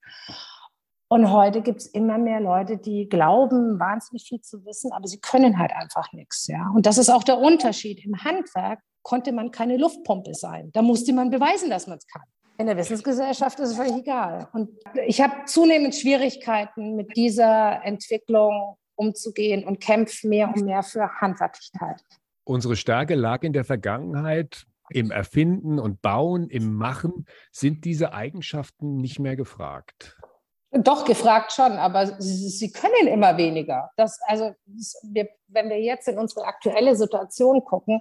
Und 1.09 1.31
heute 1.31 1.61
gibt 1.61 1.79
es 1.79 1.87
immer 1.87 2.17
mehr 2.17 2.41
Leute, 2.41 2.77
die 2.77 3.07
glauben, 3.07 3.79
wahnsinnig 3.79 4.27
viel 4.27 4.41
zu 4.41 4.65
wissen, 4.65 4.91
aber 4.91 5.07
sie 5.07 5.19
können 5.19 5.57
halt 5.57 5.71
einfach 5.71 6.11
nichts. 6.11 6.47
Ja? 6.47 6.69
Und 6.75 6.85
das 6.85 6.97
ist 6.97 7.09
auch 7.09 7.23
der 7.23 7.37
Unterschied. 7.37 8.03
Im 8.05 8.23
Handwerk 8.23 8.81
konnte 9.03 9.31
man 9.31 9.51
keine 9.51 9.77
Luftpumpe 9.77 10.33
sein. 10.33 10.69
Da 10.73 10.81
musste 10.81 11.13
man 11.13 11.29
beweisen, 11.29 11.69
dass 11.69 11.87
man 11.87 11.97
es 11.97 12.07
kann. 12.07 12.23
In 12.57 12.65
der 12.65 12.75
Wissensgesellschaft 12.75 13.59
ist 13.59 13.69
es 13.69 13.77
völlig 13.77 13.95
egal. 13.95 14.49
Und 14.51 14.69
ich 15.05 15.21
habe 15.21 15.45
zunehmend 15.45 15.95
Schwierigkeiten 15.95 16.95
mit 16.95 17.15
dieser 17.15 17.85
Entwicklung 17.85 18.75
umzugehen 18.95 19.63
und 19.63 19.79
kämpfe 19.79 20.27
mehr 20.27 20.49
und 20.49 20.65
mehr 20.65 20.83
für 20.83 21.07
Handwerklichkeit. 21.21 22.01
Unsere 22.43 22.75
Stärke 22.75 23.15
lag 23.15 23.43
in 23.43 23.53
der 23.53 23.63
Vergangenheit 23.63 24.65
im 24.89 25.11
Erfinden 25.11 25.79
und 25.79 26.01
Bauen, 26.01 26.49
im 26.49 26.73
Machen. 26.73 27.25
Sind 27.51 27.85
diese 27.85 28.13
Eigenschaften 28.13 28.97
nicht 28.97 29.19
mehr 29.19 29.35
gefragt? 29.35 30.17
Doch, 30.71 31.05
gefragt 31.05 31.53
schon, 31.53 31.73
aber 31.73 32.19
sie, 32.19 32.49
sie 32.49 32.71
können 32.71 33.07
immer 33.07 33.37
weniger. 33.37 33.89
Das, 33.95 34.19
also, 34.27 34.53
wir, 35.03 35.29
wenn 35.47 35.69
wir 35.69 35.79
jetzt 35.79 36.09
in 36.09 36.19
unsere 36.19 36.45
aktuelle 36.45 36.95
Situation 36.95 37.63
gucken, 37.63 37.99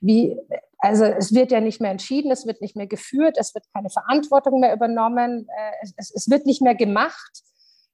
wie, 0.00 0.38
also 0.78 1.04
es 1.04 1.34
wird 1.34 1.52
ja 1.52 1.60
nicht 1.60 1.80
mehr 1.80 1.90
entschieden, 1.90 2.30
es 2.30 2.46
wird 2.46 2.62
nicht 2.62 2.74
mehr 2.74 2.86
geführt, 2.86 3.36
es 3.38 3.54
wird 3.54 3.64
keine 3.74 3.90
Verantwortung 3.90 4.60
mehr 4.60 4.72
übernommen, 4.72 5.46
äh, 5.48 5.72
es, 5.82 5.92
es, 5.96 6.14
es 6.14 6.30
wird 6.30 6.46
nicht 6.46 6.62
mehr 6.62 6.74
gemacht, 6.74 7.42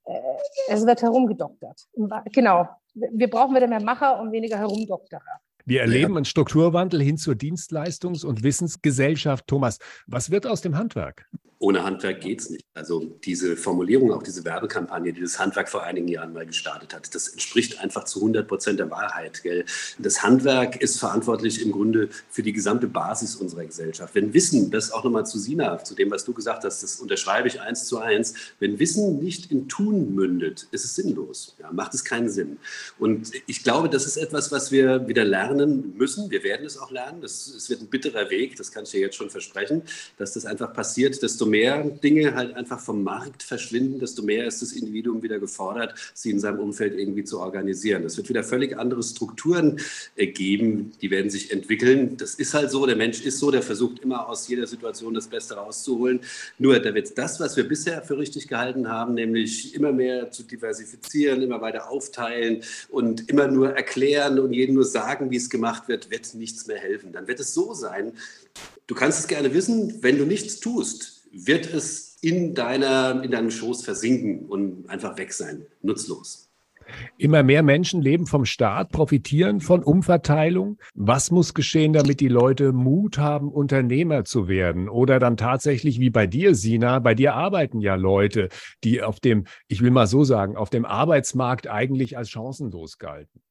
äh, 0.05 0.21
es 0.69 0.87
wird 0.87 1.03
herumgedoktert. 1.03 1.89
Genau, 2.33 2.69
wir 2.95 3.29
brauchen 3.29 3.57
wieder 3.57 3.67
mehr 3.67 3.83
Macher 3.83 4.21
und 4.21 4.31
weniger 4.31 4.59
Herumdokterer. 4.59 5.41
Wir 5.65 5.83
erleben 5.83 6.17
einen 6.17 6.25
Strukturwandel 6.25 7.01
hin 7.01 7.17
zur 7.17 7.35
Dienstleistungs- 7.35 8.25
und 8.25 8.43
Wissensgesellschaft. 8.43 9.47
Thomas, 9.47 9.79
was 10.07 10.31
wird 10.31 10.47
aus 10.47 10.61
dem 10.61 10.77
Handwerk? 10.77 11.27
ohne 11.63 11.85
Handwerk 11.85 12.21
geht 12.21 12.41
es 12.41 12.51
nicht. 12.51 12.67
Also 12.75 13.05
diese 13.25 13.57
Formulierung, 13.57 14.13
auch 14.13 14.25
diese 14.25 14.45
Werbekampagne, 14.45 15.13
die 15.13 15.21
das 15.21 15.39
Handwerk 15.39 15.69
vor 15.69 15.85
einigen 15.85 16.09
Jahren 16.09 16.33
mal 16.33 16.45
gestartet 16.45 16.93
hat, 16.93 17.15
das 17.15 17.29
entspricht 17.29 17.79
einfach 17.79 18.03
zu 18.03 18.19
100 18.19 18.49
Prozent 18.49 18.81
der 18.81 18.91
Wahrheit. 18.91 19.45
Gell? 19.45 19.65
Das 20.01 20.25
Handwerk 20.25 20.83
ist 20.83 20.99
verantwortlich 20.99 21.65
im 21.65 21.71
Grunde 21.71 22.09
für 22.31 22.43
die 22.43 22.53
gesamte 22.53 22.89
Basis 22.89 23.37
unserer 23.37 23.65
Gesellschaft. 23.65 24.13
Wenn 24.17 24.35
Wissen, 24.35 24.73
das 24.73 24.91
auch 24.91 25.05
nochmal 25.05 25.25
zu 25.25 25.39
Sina, 25.39 25.79
zu 25.85 25.95
dem, 25.95 26.11
was 26.11 26.25
du 26.25 26.33
gesagt 26.33 26.65
hast, 26.65 26.83
das 26.83 26.99
unterschreibe 26.99 27.47
ich 27.47 27.61
eins 27.61 27.85
zu 27.85 27.99
eins, 27.99 28.35
wenn 28.59 28.81
Wissen 28.81 29.21
nicht 29.21 29.53
in 29.53 29.69
Tun 29.69 30.17
mündet, 30.17 30.67
ist 30.73 30.85
es 30.85 30.97
sinnlos, 30.97 31.55
ja, 31.61 31.71
macht 31.71 31.95
es 31.95 32.05
keinen 32.05 32.29
Sinn. 32.29 32.57
Und 32.99 33.31
ich 33.47 33.63
glaube, 33.63 33.89
das 33.89 34.05
ist 34.05 34.17
etwas, 34.17 34.51
was 34.51 34.73
wir 34.73 35.07
wieder 35.07 35.25
lernen 35.25 35.52
müssen. 35.59 36.31
Wir 36.31 36.43
werden 36.43 36.67
es 36.67 36.79
auch 36.79 36.91
lernen. 36.91 37.23
Es 37.23 37.69
wird 37.69 37.81
ein 37.81 37.89
bitterer 37.89 38.31
Weg, 38.31 38.57
das 38.57 38.73
kann 38.73 38.85
ich 38.85 38.91
dir 38.91 39.01
jetzt 39.01 39.17
schon 39.17 39.31
versprechen, 39.31 39.83
dass 40.19 40.35
das 40.35 40.47
einfach 40.47 40.73
passiert, 40.73 41.23
desto 41.23 41.47
mehr 41.47 41.83
Dinge 41.85 42.35
halt 42.35 42.55
einfach 42.55 42.81
vom 42.81 43.03
Markt 43.03 43.43
verschwinden, 43.43 43.99
desto 43.99 44.23
mehr 44.23 44.47
ist 44.47 44.63
das 44.63 44.73
Individuum 44.73 45.23
wieder 45.23 45.39
gefordert, 45.39 45.95
sie 46.15 46.31
in 46.31 46.41
seinem 46.41 46.61
Umfeld 46.61 46.99
irgendwie 46.99 47.25
zu 47.25 47.41
organisieren. 47.41 48.05
Es 48.05 48.17
wird 48.17 48.29
wieder 48.29 48.45
völlig 48.45 48.77
andere 48.79 49.03
Strukturen 49.03 49.81
äh, 50.17 50.27
geben, 50.27 50.93
die 51.01 51.11
werden 51.11 51.31
sich 51.31 51.53
entwickeln. 51.53 52.17
Das 52.17 52.35
ist 52.35 52.55
halt 52.55 52.71
so, 52.71 52.87
der 52.87 52.97
Mensch 52.97 53.23
ist 53.23 53.39
so, 53.39 53.51
der 53.51 53.63
versucht 53.63 54.01
immer 54.01 54.29
aus 54.29 54.49
jeder 54.49 54.67
Situation 54.67 55.15
das 55.15 55.27
Beste 55.27 55.55
rauszuholen. 55.55 56.21
Nur 56.59 56.79
da 56.79 56.95
wird 56.95 57.17
das, 57.17 57.41
was 57.41 57.57
wir 57.57 57.67
bisher 57.67 58.03
für 58.03 58.19
richtig 58.19 58.49
gehalten 58.49 58.89
haben, 58.89 59.15
nämlich 59.15 59.75
immer 59.75 59.93
mehr 59.93 60.31
zu 60.31 60.43
diversifizieren, 60.43 61.43
immer 61.43 61.61
weiter 61.61 61.91
aufteilen 61.91 62.63
und 62.89 63.29
immer 63.29 63.49
nur 63.49 63.71
erklären 63.71 64.39
und 64.39 64.53
jedem 64.53 64.75
nur 64.75 64.85
sagen, 64.85 65.31
wie 65.31 65.37
es 65.43 65.51
gemacht 65.51 65.89
wird, 65.89 66.11
wird 66.11 66.35
nichts 66.35 66.67
mehr 66.67 66.79
helfen. 66.79 67.13
Dann 67.13 67.29
wird 67.29 67.41
es 67.41 67.55
so 67.55 67.75
sein, 67.75 68.13
du 68.87 68.95
kannst 68.95 69.21
es 69.21 69.29
gerne 69.29 69.55
wissen, 69.55 70.03
wenn 70.03 70.19
du 70.19 70.25
nichts 70.25 70.61
tust, 70.61 71.29
wird 71.33 71.73
es 71.73 72.17
in, 72.21 72.55
deiner, 72.55 73.23
in 73.23 73.31
deinem 73.31 73.51
Schoß 73.51 73.85
versinken 73.85 74.47
und 74.47 74.89
einfach 74.89 75.19
weg 75.19 75.33
sein, 75.33 75.67
nutzlos. 75.83 76.53
Immer 77.19 77.43
mehr 77.43 77.63
Menschen 77.63 78.03
leben 78.03 78.27
vom 78.27 78.45
Staat, 78.45 78.91
profitieren 78.91 79.61
von 79.61 79.83
Umverteilung. 79.83 80.79
Was 80.95 81.31
muss 81.31 81.55
geschehen, 81.55 81.93
damit 81.93 82.21
die 82.21 82.29
Leute 82.29 82.73
Mut 82.73 83.19
haben, 83.19 83.51
Unternehmer 83.51 84.25
zu 84.25 84.49
werden? 84.49 84.89
Oder 84.89 85.19
dann 85.19 85.37
tatsächlich 85.37 86.01
wie 86.01 86.11
bei 86.11 86.27
dir, 86.27 86.55
Sina, 86.55 86.99
bei 86.99 87.15
dir 87.15 87.35
arbeiten 87.35 87.81
ja 87.81 87.95
Leute, 87.95 88.49
die 88.85 89.03
auf 89.03 89.21
dem, 89.21 89.45
ich 89.69 89.83
will 89.83 89.91
mal 89.91 90.07
so 90.07 90.25
sagen, 90.25 90.57
auf 90.57 90.71
dem 90.71 90.85
Arbeitsmarkt 90.85 91.69
eigentlich 91.69 92.17
als 92.17 92.31
chancenlos 92.31 92.99
galten. 92.99 93.42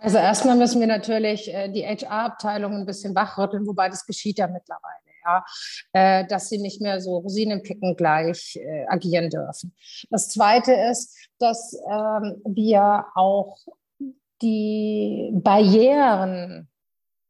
Also 0.00 0.18
erstmal 0.18 0.56
müssen 0.56 0.80
wir 0.80 0.86
natürlich 0.86 1.52
äh, 1.52 1.68
die 1.68 1.84
HR-Abteilung 1.84 2.74
ein 2.74 2.86
bisschen 2.86 3.14
wachrütteln, 3.14 3.66
wobei 3.66 3.88
das 3.88 4.06
geschieht 4.06 4.38
ja 4.38 4.46
mittlerweile 4.46 5.10
ja, 5.24 5.44
äh, 5.92 6.26
dass 6.26 6.48
sie 6.48 6.58
nicht 6.58 6.80
mehr 6.80 7.00
so 7.00 7.18
Rosinenpicken 7.18 7.96
gleich 7.96 8.56
äh, 8.56 8.86
agieren 8.88 9.30
dürfen. 9.30 9.74
Das 10.10 10.28
Zweite 10.28 10.72
ist, 10.72 11.16
dass 11.38 11.74
ähm, 11.90 12.42
wir 12.46 13.04
auch 13.14 13.58
die 14.42 15.30
Barrieren 15.34 16.69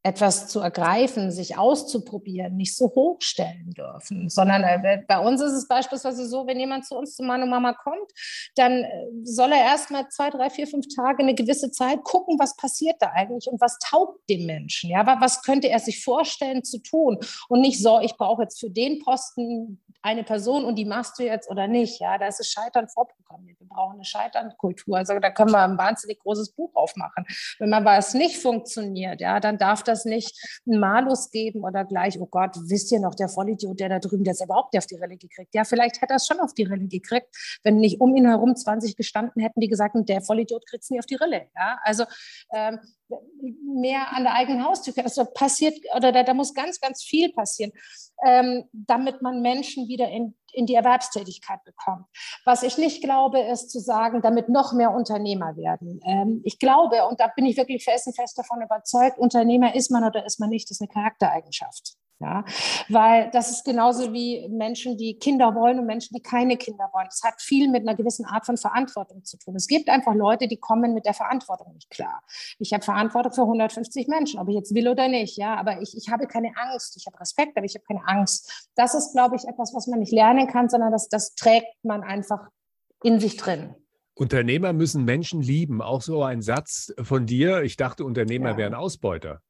etwas 0.02 0.48
zu 0.48 0.60
ergreifen, 0.60 1.30
sich 1.30 1.58
auszuprobieren, 1.58 2.56
nicht 2.56 2.74
so 2.74 2.86
hoch 2.86 3.18
stellen 3.20 3.72
dürfen, 3.76 4.30
sondern 4.30 4.62
äh, 4.62 5.02
bei 5.06 5.18
uns 5.18 5.42
ist 5.42 5.52
es 5.52 5.68
beispielsweise 5.68 6.26
so, 6.26 6.46
wenn 6.46 6.58
jemand 6.58 6.86
zu 6.86 6.96
uns 6.96 7.16
zu 7.16 7.22
Mann 7.22 7.42
und 7.42 7.50
Mama 7.50 7.74
kommt, 7.74 8.10
dann 8.54 8.84
äh, 8.84 9.06
soll 9.24 9.52
er 9.52 9.62
erstmal 9.62 10.08
zwei, 10.08 10.30
drei, 10.30 10.48
vier, 10.48 10.66
fünf 10.66 10.86
Tage 10.94 11.22
eine 11.22 11.34
gewisse 11.34 11.70
Zeit 11.70 12.02
gucken, 12.02 12.38
was 12.38 12.56
passiert 12.56 12.96
da 13.00 13.08
eigentlich 13.08 13.48
und 13.48 13.60
was 13.60 13.78
taugt 13.78 14.18
dem 14.30 14.46
Menschen, 14.46 14.90
ja, 14.90 15.04
was 15.20 15.42
könnte 15.42 15.68
er 15.68 15.80
sich 15.80 16.02
vorstellen 16.02 16.64
zu 16.64 16.78
tun 16.78 17.18
und 17.48 17.60
nicht 17.60 17.82
so, 17.82 18.00
ich 18.00 18.16
brauche 18.16 18.42
jetzt 18.42 18.58
für 18.58 18.70
den 18.70 19.00
Posten 19.00 19.80
eine 20.02 20.24
Person 20.24 20.64
und 20.64 20.76
die 20.76 20.84
machst 20.84 21.18
du 21.18 21.24
jetzt 21.24 21.50
oder 21.50 21.66
nicht. 21.68 22.00
Ja, 22.00 22.16
da 22.16 22.26
ist 22.26 22.40
das 22.40 22.48
Scheitern 22.48 22.88
vorprogrammiert. 22.88 23.60
Wir 23.60 23.68
brauchen 23.68 23.94
eine 23.94 24.04
Scheiternkultur. 24.04 24.96
Also 24.96 25.18
da 25.18 25.30
können 25.30 25.50
wir 25.50 25.62
ein 25.62 25.76
wahnsinnig 25.76 26.20
großes 26.20 26.52
Buch 26.52 26.74
aufmachen. 26.74 27.26
Wenn 27.58 27.74
aber 27.74 27.96
es 27.96 28.14
nicht 28.14 28.38
funktioniert, 28.38 29.20
ja, 29.20 29.40
dann 29.40 29.58
darf 29.58 29.82
das 29.90 30.04
nicht 30.04 30.32
einen 30.66 30.80
Malus 30.80 31.30
geben 31.30 31.64
oder 31.64 31.84
gleich, 31.84 32.18
oh 32.20 32.26
Gott, 32.26 32.56
wisst 32.64 32.92
ihr 32.92 33.00
noch, 33.00 33.14
der 33.14 33.28
Vollidiot, 33.28 33.80
der 33.80 33.88
da 33.88 33.98
drüben, 33.98 34.24
der 34.24 34.32
ist 34.32 34.44
überhaupt 34.44 34.72
nicht 34.72 34.80
auf 34.80 34.86
die 34.86 34.96
Rille 34.96 35.16
gekriegt. 35.16 35.54
Ja, 35.54 35.64
vielleicht 35.64 36.00
hätte 36.00 36.14
er 36.14 36.16
es 36.16 36.26
schon 36.26 36.40
auf 36.40 36.54
die 36.54 36.64
Rille 36.64 36.86
gekriegt, 36.86 37.28
wenn 37.62 37.76
nicht 37.76 38.00
um 38.00 38.14
ihn 38.16 38.26
herum 38.26 38.56
20 38.56 38.96
gestanden 38.96 39.42
hätten, 39.42 39.60
die 39.60 39.68
gesagt 39.68 39.90
der 40.08 40.22
Vollidiot 40.22 40.66
kriegt 40.66 40.84
es 40.84 40.90
nie 40.90 40.98
auf 40.98 41.06
die 41.06 41.16
Rille. 41.16 41.48
Ja, 41.56 41.78
also 41.82 42.04
ähm, 42.52 42.78
mehr 43.64 44.12
an 44.14 44.24
der 44.24 44.34
eigenen 44.34 44.64
Haustür. 44.64 44.94
Also 45.02 45.24
passiert, 45.24 45.78
oder 45.96 46.12
da, 46.12 46.22
da 46.22 46.34
muss 46.34 46.54
ganz, 46.54 46.80
ganz 46.80 47.02
viel 47.02 47.32
passieren, 47.32 47.72
ähm, 48.24 48.64
damit 48.72 49.22
man 49.22 49.40
Menschen 49.40 49.88
wieder 49.88 50.08
in, 50.08 50.36
in 50.52 50.66
die 50.66 50.74
Erwerbstätigkeit 50.74 51.62
bekommt. 51.64 52.06
Was 52.44 52.62
ich 52.62 52.78
nicht 52.78 53.02
glaube, 53.02 53.40
ist 53.40 53.70
zu 53.70 53.80
sagen, 53.80 54.20
damit 54.22 54.48
noch 54.48 54.72
mehr 54.72 54.92
Unternehmer 54.92 55.56
werden. 55.56 56.00
Ähm, 56.04 56.40
ich 56.44 56.58
glaube, 56.58 57.06
und 57.06 57.20
da 57.20 57.28
bin 57.28 57.46
ich 57.46 57.56
wirklich 57.56 57.84
felsenfest 57.84 58.38
davon 58.38 58.62
überzeugt, 58.62 59.18
Unternehmer 59.18 59.74
ist 59.74 59.90
man 59.90 60.04
oder 60.04 60.24
ist 60.24 60.40
man 60.40 60.50
nicht, 60.50 60.70
ist 60.70 60.80
eine 60.80 60.88
Charaktereigenschaft. 60.88 61.96
Ja, 62.22 62.44
weil 62.90 63.30
das 63.32 63.50
ist 63.50 63.64
genauso 63.64 64.12
wie 64.12 64.46
Menschen, 64.50 64.98
die 64.98 65.18
Kinder 65.18 65.54
wollen 65.54 65.78
und 65.78 65.86
Menschen, 65.86 66.14
die 66.14 66.20
keine 66.20 66.58
Kinder 66.58 66.90
wollen. 66.92 67.06
Das 67.06 67.22
hat 67.24 67.40
viel 67.40 67.70
mit 67.70 67.88
einer 67.88 67.96
gewissen 67.96 68.26
Art 68.26 68.44
von 68.44 68.58
Verantwortung 68.58 69.24
zu 69.24 69.38
tun. 69.38 69.56
Es 69.56 69.66
gibt 69.66 69.88
einfach 69.88 70.14
Leute, 70.14 70.46
die 70.46 70.58
kommen 70.58 70.92
mit 70.92 71.06
der 71.06 71.14
Verantwortung 71.14 71.72
nicht 71.72 71.88
klar. 71.88 72.22
Ich 72.58 72.74
habe 72.74 72.84
Verantwortung 72.84 73.32
für 73.32 73.40
150 73.40 74.06
Menschen, 74.06 74.38
ob 74.38 74.48
ich 74.50 74.54
jetzt 74.54 74.74
will 74.74 74.88
oder 74.88 75.08
nicht. 75.08 75.38
Ja, 75.38 75.54
aber 75.54 75.80
ich, 75.80 75.96
ich 75.96 76.10
habe 76.10 76.26
keine 76.26 76.52
Angst. 76.56 76.94
Ich 76.98 77.06
habe 77.06 77.18
Respekt, 77.18 77.56
aber 77.56 77.64
ich 77.64 77.74
habe 77.74 77.84
keine 77.86 78.06
Angst. 78.06 78.68
Das 78.74 78.94
ist, 78.94 79.12
glaube 79.12 79.36
ich, 79.36 79.44
etwas, 79.48 79.72
was 79.74 79.86
man 79.86 80.00
nicht 80.00 80.12
lernen 80.12 80.46
kann, 80.46 80.68
sondern 80.68 80.92
das, 80.92 81.08
das 81.08 81.34
trägt 81.34 81.74
man 81.82 82.02
einfach 82.02 82.48
in 83.02 83.18
sich 83.18 83.38
drin. 83.38 83.74
Unternehmer 84.12 84.74
müssen 84.74 85.06
Menschen 85.06 85.40
lieben. 85.40 85.80
Auch 85.80 86.02
so 86.02 86.22
ein 86.22 86.42
Satz 86.42 86.92
von 87.00 87.24
dir. 87.24 87.62
Ich 87.62 87.78
dachte, 87.78 88.04
Unternehmer 88.04 88.50
ja. 88.50 88.56
wären 88.58 88.74
Ausbeuter. 88.74 89.40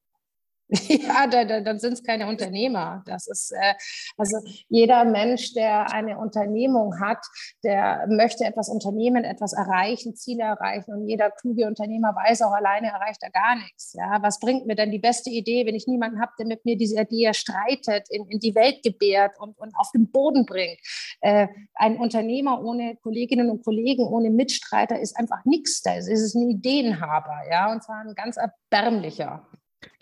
Ja, 1.00 1.26
da, 1.26 1.44
da, 1.44 1.60
dann 1.60 1.78
sind 1.78 1.94
es 1.94 2.02
keine 2.02 2.26
Unternehmer. 2.26 3.02
Das 3.06 3.26
ist 3.26 3.52
äh, 3.52 3.74
also 4.16 4.36
jeder 4.68 5.04
Mensch, 5.04 5.54
der 5.54 5.92
eine 5.92 6.18
Unternehmung 6.18 7.00
hat, 7.00 7.18
der 7.64 8.06
möchte 8.08 8.44
etwas 8.44 8.68
unternehmen, 8.68 9.24
etwas 9.24 9.52
erreichen, 9.52 10.14
Ziele 10.14 10.44
erreichen. 10.44 10.92
Und 10.92 11.08
jeder 11.08 11.30
kluge 11.30 11.66
Unternehmer 11.66 12.14
weiß 12.14 12.42
auch, 12.42 12.52
alleine 12.52 12.88
erreicht 12.88 13.22
er 13.22 13.30
gar 13.30 13.56
nichts. 13.56 13.94
Ja, 13.94 14.18
was 14.22 14.38
bringt 14.38 14.66
mir 14.66 14.76
denn 14.76 14.90
die 14.90 14.98
beste 14.98 15.30
Idee, 15.30 15.66
wenn 15.66 15.74
ich 15.74 15.86
niemanden 15.86 16.20
habe, 16.20 16.32
der 16.38 16.46
mit 16.46 16.64
mir 16.64 16.76
diese 16.76 17.00
Idee 17.00 17.32
streitet, 17.34 18.06
in, 18.10 18.26
in 18.28 18.38
die 18.38 18.54
Welt 18.54 18.82
gebärt 18.82 19.38
und, 19.40 19.58
und 19.58 19.74
auf 19.76 19.90
den 19.92 20.10
Boden 20.10 20.46
bringt? 20.46 20.78
Äh, 21.20 21.48
ein 21.74 21.96
Unternehmer 21.96 22.62
ohne 22.62 22.96
Kolleginnen 22.96 23.50
und 23.50 23.64
Kollegen, 23.64 24.04
ohne 24.04 24.30
Mitstreiter 24.30 25.00
ist 25.00 25.16
einfach 25.16 25.44
nichts. 25.44 25.82
Da 25.82 25.94
ist 25.94 26.08
es 26.08 26.34
ein 26.34 26.48
Ideenhaber, 26.48 27.40
ja, 27.50 27.72
und 27.72 27.82
zwar 27.82 28.00
ein 28.00 28.14
ganz 28.14 28.36
erbärmlicher. 28.36 29.46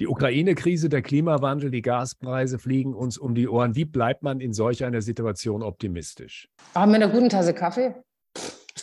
Die 0.00 0.06
Ukraine-Krise, 0.06 0.88
der 0.88 1.02
Klimawandel, 1.02 1.70
die 1.70 1.82
Gaspreise 1.82 2.58
fliegen 2.58 2.94
uns 2.94 3.18
um 3.18 3.34
die 3.34 3.48
Ohren. 3.48 3.76
Wie 3.76 3.84
bleibt 3.84 4.22
man 4.22 4.40
in 4.40 4.52
solch 4.52 4.84
einer 4.84 5.02
Situation 5.02 5.62
optimistisch? 5.62 6.48
Haben 6.74 6.92
wir 6.92 6.96
eine 6.96 7.10
gute 7.10 7.28
Tasse 7.28 7.54
Kaffee? 7.54 7.94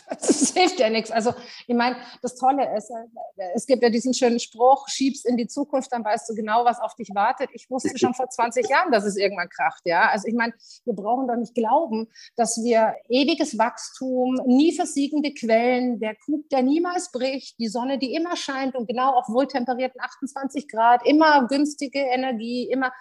Das 0.26 0.52
hilft 0.52 0.78
ja 0.78 0.88
nichts. 0.88 1.10
Also, 1.10 1.32
ich 1.66 1.74
meine, 1.74 1.96
das 2.22 2.36
Tolle 2.36 2.76
ist, 2.76 2.90
äh, 2.90 3.42
es 3.54 3.66
gibt 3.66 3.82
ja 3.82 3.90
diesen 3.90 4.14
schönen 4.14 4.38
Spruch, 4.38 4.88
schiebst 4.88 5.26
in 5.26 5.36
die 5.36 5.46
Zukunft, 5.46 5.92
dann 5.92 6.04
weißt 6.04 6.28
du 6.28 6.34
genau, 6.34 6.64
was 6.64 6.80
auf 6.80 6.94
dich 6.94 7.10
wartet. 7.14 7.50
Ich 7.52 7.68
wusste 7.70 7.98
schon 7.98 8.14
vor 8.14 8.28
20 8.28 8.68
Jahren, 8.68 8.92
dass 8.92 9.04
es 9.04 9.16
irgendwann 9.16 9.48
kracht. 9.48 9.82
Ja, 9.84 10.08
also 10.08 10.28
ich 10.28 10.34
meine, 10.34 10.54
wir 10.84 10.94
brauchen 10.94 11.26
doch 11.26 11.36
nicht 11.36 11.54
glauben, 11.54 12.08
dass 12.36 12.62
wir 12.62 12.94
ewiges 13.08 13.58
Wachstum, 13.58 14.40
nie 14.46 14.74
versiegende 14.74 15.32
Quellen, 15.34 15.98
der 15.98 16.14
Krug, 16.14 16.48
der 16.50 16.62
niemals 16.62 17.10
bricht, 17.10 17.58
die 17.58 17.68
Sonne, 17.68 17.98
die 17.98 18.14
immer 18.14 18.36
scheint 18.36 18.74
und 18.74 18.86
genau 18.86 19.12
auf 19.14 19.28
wohltemperierten 19.28 20.00
28 20.00 20.68
Grad, 20.68 21.06
immer 21.06 21.46
günstige 21.48 21.98
Energie, 21.98 22.68
immer, 22.70 22.92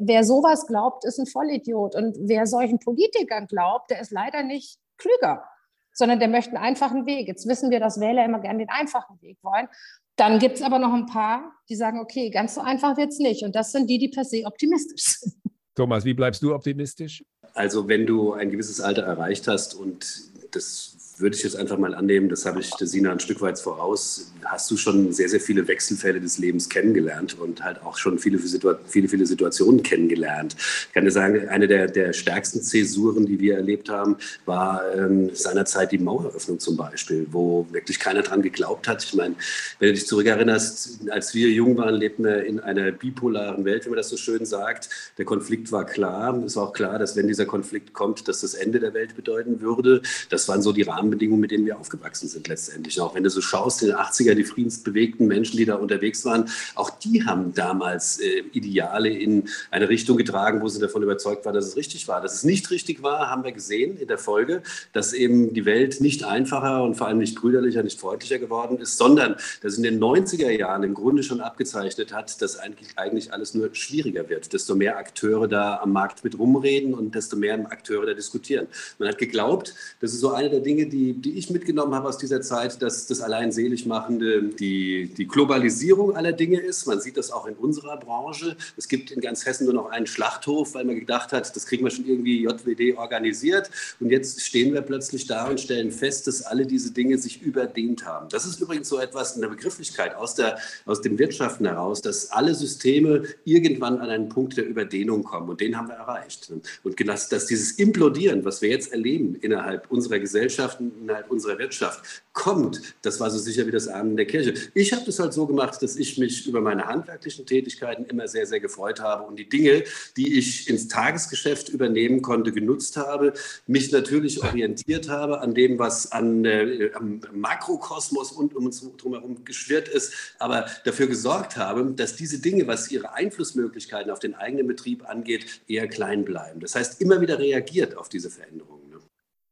wer 0.00 0.24
sowas 0.24 0.66
glaubt, 0.66 1.04
ist 1.04 1.18
ein 1.18 1.26
Vollidiot. 1.26 1.94
Und 1.94 2.16
wer 2.20 2.46
solchen 2.46 2.78
Politikern 2.78 3.46
glaubt, 3.46 3.90
der 3.90 4.00
ist 4.00 4.10
leider 4.10 4.42
nicht 4.42 4.78
klüger. 4.96 5.44
Sondern 5.92 6.18
der 6.18 6.28
möchte 6.28 6.56
einen 6.56 6.64
einfachen 6.64 7.06
Weg. 7.06 7.28
Jetzt 7.28 7.48
wissen 7.48 7.70
wir, 7.70 7.80
dass 7.80 8.00
Wähler 8.00 8.24
immer 8.24 8.40
gerne 8.40 8.60
den 8.60 8.68
einfachen 8.68 9.20
Weg 9.20 9.38
wollen. 9.42 9.68
Dann 10.16 10.38
gibt 10.38 10.56
es 10.56 10.62
aber 10.62 10.78
noch 10.78 10.92
ein 10.92 11.06
paar, 11.06 11.52
die 11.68 11.76
sagen, 11.76 12.00
okay, 12.00 12.30
ganz 12.30 12.54
so 12.54 12.60
einfach 12.60 12.96
wird 12.96 13.08
es 13.08 13.18
nicht. 13.18 13.42
Und 13.42 13.54
das 13.54 13.72
sind 13.72 13.88
die, 13.88 13.98
die 13.98 14.08
per 14.08 14.24
se 14.24 14.42
optimistisch 14.44 15.04
sind. 15.04 15.34
Thomas, 15.74 16.04
wie 16.04 16.14
bleibst 16.14 16.42
du 16.42 16.54
optimistisch? 16.54 17.24
Also 17.54 17.88
wenn 17.88 18.06
du 18.06 18.32
ein 18.32 18.50
gewisses 18.50 18.80
Alter 18.80 19.02
erreicht 19.02 19.48
hast 19.48 19.74
und 19.74 20.06
das 20.50 20.96
würde 21.20 21.36
ich 21.36 21.42
jetzt 21.42 21.56
einfach 21.56 21.78
mal 21.78 21.94
annehmen, 21.94 22.28
das 22.28 22.46
habe 22.46 22.60
ich 22.60 22.70
der 22.70 22.86
Sina 22.86 23.12
ein 23.12 23.20
Stück 23.20 23.40
weit 23.40 23.58
voraus, 23.58 24.32
hast 24.44 24.70
du 24.70 24.76
schon 24.76 25.12
sehr, 25.12 25.28
sehr 25.28 25.40
viele 25.40 25.66
Wechselfälle 25.68 26.20
des 26.20 26.38
Lebens 26.38 26.68
kennengelernt 26.68 27.38
und 27.38 27.62
halt 27.62 27.82
auch 27.82 27.96
schon 27.96 28.18
viele, 28.18 28.38
viele, 28.38 29.08
viele 29.08 29.26
Situationen 29.26 29.82
kennengelernt. 29.82 30.56
Ich 30.58 30.92
kann 30.92 31.04
dir 31.04 31.10
sagen, 31.10 31.48
eine 31.48 31.68
der, 31.68 31.88
der 31.88 32.12
stärksten 32.12 32.62
Zäsuren, 32.62 33.26
die 33.26 33.38
wir 33.38 33.56
erlebt 33.56 33.88
haben, 33.88 34.16
war 34.46 34.82
ähm, 34.96 35.30
seinerzeit 35.34 35.92
die 35.92 35.98
Maueröffnung 35.98 36.58
zum 36.58 36.76
Beispiel, 36.76 37.26
wo 37.30 37.66
wirklich 37.70 37.98
keiner 37.98 38.22
dran 38.22 38.42
geglaubt 38.42 38.88
hat. 38.88 39.04
Ich 39.04 39.14
meine, 39.14 39.34
wenn 39.78 39.88
du 39.88 39.94
dich 39.94 40.06
zurückerinnerst, 40.06 41.10
als 41.10 41.34
wir 41.34 41.48
jung 41.48 41.76
waren, 41.76 41.94
lebten 41.94 42.24
wir 42.24 42.44
in 42.44 42.60
einer 42.60 42.90
bipolaren 42.92 43.64
Welt, 43.64 43.84
wie 43.84 43.90
man 43.90 43.96
das 43.96 44.08
so 44.08 44.16
schön 44.16 44.44
sagt. 44.44 44.88
Der 45.18 45.24
Konflikt 45.24 45.70
war 45.72 45.84
klar. 45.86 46.36
Es 46.44 46.56
war 46.56 46.64
auch 46.64 46.72
klar, 46.72 46.98
dass 46.98 47.16
wenn 47.16 47.28
dieser 47.28 47.46
Konflikt 47.46 47.92
kommt, 47.92 48.28
dass 48.28 48.40
das 48.40 48.54
Ende 48.54 48.80
der 48.80 48.94
Welt 48.94 49.16
bedeuten 49.16 49.60
würde. 49.60 50.02
Das 50.28 50.48
waren 50.48 50.62
so 50.62 50.72
die 50.72 50.82
Rahmen 50.82 51.09
Rahmenbedingungen, 51.10 51.40
mit 51.40 51.50
denen 51.50 51.66
wir 51.66 51.78
aufgewachsen 51.78 52.28
sind 52.28 52.48
letztendlich. 52.48 53.00
Auch 53.00 53.14
wenn 53.14 53.24
du 53.24 53.30
so 53.30 53.40
schaust, 53.40 53.82
in 53.82 53.88
den 53.88 53.96
80er, 53.96 54.34
die 54.34 54.44
friedensbewegten 54.44 55.26
Menschen, 55.26 55.56
die 55.56 55.64
da 55.64 55.74
unterwegs 55.74 56.24
waren, 56.24 56.48
auch 56.74 56.90
die 56.90 57.24
haben 57.24 57.52
damals 57.54 58.20
äh, 58.20 58.42
Ideale 58.52 59.10
in 59.10 59.48
eine 59.70 59.88
Richtung 59.88 60.16
getragen, 60.16 60.60
wo 60.60 60.68
sie 60.68 60.80
davon 60.80 61.02
überzeugt 61.02 61.44
waren, 61.44 61.54
dass 61.54 61.66
es 61.66 61.76
richtig 61.76 62.06
war. 62.08 62.20
Dass 62.20 62.34
es 62.34 62.44
nicht 62.44 62.70
richtig 62.70 63.02
war, 63.02 63.30
haben 63.30 63.44
wir 63.44 63.52
gesehen 63.52 63.98
in 63.98 64.08
der 64.08 64.18
Folge, 64.18 64.62
dass 64.92 65.12
eben 65.12 65.52
die 65.54 65.64
Welt 65.64 66.00
nicht 66.00 66.24
einfacher 66.24 66.82
und 66.82 66.94
vor 66.96 67.08
allem 67.08 67.18
nicht 67.18 67.36
brüderlicher, 67.36 67.82
nicht 67.82 68.00
freundlicher 68.00 68.38
geworden 68.38 68.78
ist, 68.78 68.96
sondern 68.96 69.36
dass 69.62 69.76
in 69.76 69.82
den 69.82 70.00
90er 70.00 70.50
Jahren 70.50 70.82
im 70.82 70.94
Grunde 70.94 71.22
schon 71.22 71.40
abgezeichnet 71.40 72.12
hat, 72.12 72.40
dass 72.40 72.58
eigentlich, 72.58 72.90
eigentlich 72.96 73.32
alles 73.32 73.54
nur 73.54 73.74
schwieriger 73.74 74.28
wird. 74.28 74.52
Desto 74.52 74.74
mehr 74.74 74.98
Akteure 74.98 75.48
da 75.48 75.80
am 75.82 75.92
Markt 75.92 76.24
mit 76.24 76.38
rumreden 76.38 76.94
und 76.94 77.14
desto 77.14 77.36
mehr 77.36 77.50
Akteure 77.70 78.06
da 78.06 78.14
diskutieren. 78.14 78.66
Man 78.98 79.08
hat 79.08 79.18
geglaubt, 79.18 79.74
das 80.00 80.12
ist 80.12 80.20
so 80.20 80.30
eine 80.30 80.50
der 80.50 80.60
Dinge, 80.60 80.86
die 80.86 80.99
die, 81.00 81.14
die 81.14 81.38
ich 81.38 81.50
mitgenommen 81.50 81.94
habe 81.94 82.08
aus 82.08 82.18
dieser 82.18 82.42
Zeit, 82.42 82.82
dass 82.82 83.06
das 83.06 83.20
allein 83.20 83.52
selig 83.52 83.86
machende 83.86 84.42
die, 84.42 85.10
die 85.16 85.26
Globalisierung 85.26 86.14
aller 86.14 86.32
Dinge 86.32 86.60
ist. 86.60 86.86
Man 86.86 87.00
sieht 87.00 87.16
das 87.16 87.30
auch 87.30 87.46
in 87.46 87.54
unserer 87.54 87.96
Branche. 87.96 88.56
Es 88.76 88.86
gibt 88.86 89.10
in 89.10 89.20
ganz 89.20 89.46
Hessen 89.46 89.64
nur 89.64 89.74
noch 89.74 89.90
einen 89.90 90.06
Schlachthof, 90.06 90.74
weil 90.74 90.84
man 90.84 90.96
gedacht 90.96 91.32
hat, 91.32 91.56
das 91.56 91.64
kriegen 91.64 91.84
wir 91.84 91.90
schon 91.90 92.06
irgendwie 92.06 92.42
JWD 92.42 92.98
organisiert. 92.98 93.70
Und 93.98 94.10
jetzt 94.10 94.42
stehen 94.42 94.74
wir 94.74 94.82
plötzlich 94.82 95.26
da 95.26 95.48
und 95.48 95.58
stellen 95.58 95.90
fest, 95.90 96.26
dass 96.26 96.42
alle 96.42 96.66
diese 96.66 96.92
Dinge 96.92 97.16
sich 97.16 97.40
überdehnt 97.40 98.04
haben. 98.04 98.28
Das 98.28 98.44
ist 98.44 98.60
übrigens 98.60 98.88
so 98.88 98.98
etwas 98.98 99.34
in 99.36 99.40
der 99.40 99.48
Begrifflichkeit 99.48 100.14
aus, 100.14 100.34
der, 100.34 100.58
aus 100.84 101.00
den 101.00 101.18
Wirtschaften 101.18 101.66
heraus, 101.66 102.02
dass 102.02 102.30
alle 102.30 102.54
Systeme 102.54 103.22
irgendwann 103.44 103.98
an 103.98 104.10
einen 104.10 104.28
Punkt 104.28 104.58
der 104.58 104.66
Überdehnung 104.66 105.24
kommen. 105.24 105.48
Und 105.48 105.60
den 105.62 105.78
haben 105.78 105.88
wir 105.88 105.94
erreicht. 105.94 106.52
Und 106.84 107.00
dass, 107.08 107.30
dass 107.30 107.46
dieses 107.46 107.72
Implodieren, 107.72 108.44
was 108.44 108.60
wir 108.60 108.68
jetzt 108.68 108.92
erleben 108.92 109.36
innerhalb 109.36 109.90
unserer 109.90 110.18
Gesellschaften, 110.18 110.89
innerhalb 111.00 111.30
unserer 111.30 111.58
Wirtschaft 111.58 112.22
kommt, 112.32 112.80
das 113.02 113.20
war 113.20 113.30
so 113.30 113.38
sicher 113.38 113.66
wie 113.66 113.70
das 113.70 113.88
Amen 113.88 114.16
der 114.16 114.26
Kirche. 114.26 114.54
Ich 114.74 114.92
habe 114.92 115.04
das 115.04 115.18
halt 115.18 115.32
so 115.32 115.46
gemacht, 115.46 115.82
dass 115.82 115.96
ich 115.96 116.16
mich 116.16 116.46
über 116.46 116.60
meine 116.60 116.86
handwerklichen 116.86 117.44
Tätigkeiten 117.44 118.04
immer 118.04 118.28
sehr, 118.28 118.46
sehr 118.46 118.60
gefreut 118.60 119.00
habe 119.00 119.24
und 119.24 119.36
die 119.36 119.48
Dinge, 119.48 119.84
die 120.16 120.38
ich 120.38 120.68
ins 120.68 120.88
Tagesgeschäft 120.88 121.68
übernehmen 121.68 122.22
konnte, 122.22 122.52
genutzt 122.52 122.96
habe, 122.96 123.32
mich 123.66 123.90
natürlich 123.92 124.42
orientiert 124.42 125.08
habe 125.08 125.40
an 125.40 125.54
dem, 125.54 125.78
was 125.78 126.12
an, 126.12 126.44
äh, 126.44 126.90
am 126.94 127.20
Makrokosmos 127.32 128.32
und 128.32 128.54
um 128.54 128.66
uns 128.66 128.80
drumherum 128.96 129.44
geschwirrt 129.44 129.88
ist, 129.88 130.12
aber 130.38 130.66
dafür 130.84 131.08
gesorgt 131.08 131.56
habe, 131.56 131.92
dass 131.96 132.16
diese 132.16 132.38
Dinge, 132.38 132.66
was 132.66 132.90
ihre 132.90 133.12
Einflussmöglichkeiten 133.12 134.10
auf 134.10 134.18
den 134.18 134.34
eigenen 134.34 134.66
Betrieb 134.66 135.08
angeht, 135.08 135.62
eher 135.66 135.88
klein 135.88 136.24
bleiben. 136.24 136.60
Das 136.60 136.74
heißt, 136.74 137.00
immer 137.00 137.20
wieder 137.20 137.38
reagiert 137.38 137.96
auf 137.96 138.08
diese 138.08 138.30
Veränderungen. 138.30 138.79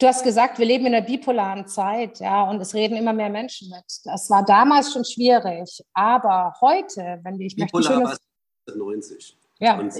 Du 0.00 0.06
hast 0.06 0.22
gesagt, 0.22 0.60
wir 0.60 0.66
leben 0.66 0.86
in 0.86 0.94
einer 0.94 1.04
bipolaren 1.04 1.66
Zeit, 1.66 2.20
ja, 2.20 2.48
und 2.48 2.60
es 2.60 2.72
reden 2.72 2.96
immer 2.96 3.12
mehr 3.12 3.30
Menschen 3.30 3.68
mit. 3.68 3.84
Das 4.04 4.30
war 4.30 4.44
damals 4.44 4.92
schon 4.92 5.04
schwierig, 5.04 5.82
aber 5.92 6.54
heute, 6.60 7.18
wenn 7.24 7.36
wir 7.38 7.46
ich 7.46 7.56
Bipolar 7.56 8.00
möchte, 8.00 8.18
war 8.66 8.74
1990. 8.74 9.36
Ja. 9.58 9.78
Und 9.78 9.92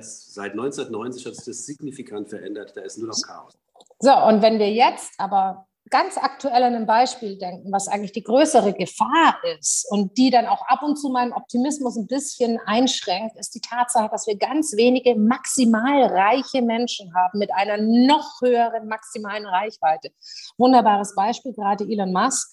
seit 0.00 0.52
1990 0.52 1.26
hat 1.26 1.34
sich 1.34 1.44
das 1.44 1.66
signifikant 1.66 2.30
verändert. 2.30 2.74
Da 2.74 2.80
ist 2.80 2.96
nur 2.96 3.08
noch 3.08 3.20
Chaos. 3.26 3.58
So, 3.98 4.10
und 4.10 4.40
wenn 4.40 4.58
wir 4.58 4.72
jetzt 4.72 5.12
aber 5.18 5.66
ganz 5.90 6.18
aktuell 6.18 6.62
an 6.64 6.74
ein 6.74 6.86
Beispiel 6.86 7.38
denken, 7.38 7.70
was 7.72 7.88
eigentlich 7.88 8.12
die 8.12 8.22
größere 8.22 8.72
Gefahr 8.72 9.36
ist 9.58 9.86
und 9.90 10.16
die 10.18 10.30
dann 10.30 10.46
auch 10.46 10.66
ab 10.66 10.82
und 10.82 10.96
zu 10.96 11.10
meinen 11.10 11.32
Optimismus 11.32 11.96
ein 11.96 12.06
bisschen 12.06 12.58
einschränkt, 12.66 13.36
ist 13.38 13.54
die 13.54 13.60
Tatsache, 13.60 14.08
dass 14.10 14.26
wir 14.26 14.36
ganz 14.36 14.76
wenige 14.76 15.14
maximal 15.14 16.04
reiche 16.04 16.62
Menschen 16.62 17.14
haben 17.14 17.38
mit 17.38 17.52
einer 17.54 17.76
noch 17.78 18.40
höheren 18.42 18.88
maximalen 18.88 19.46
Reichweite. 19.46 20.10
Wunderbares 20.58 21.14
Beispiel, 21.14 21.52
gerade 21.52 21.84
Elon 21.84 22.12
Musk, 22.12 22.48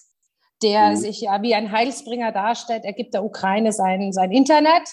der 0.62 0.90
mhm. 0.90 0.96
sich 0.96 1.20
ja 1.22 1.42
wie 1.42 1.54
ein 1.54 1.72
Heilsbringer 1.72 2.30
darstellt. 2.30 2.84
Er 2.84 2.92
gibt 2.92 3.14
der 3.14 3.24
Ukraine 3.24 3.72
sein, 3.72 4.12
sein 4.12 4.30
Internet. 4.30 4.88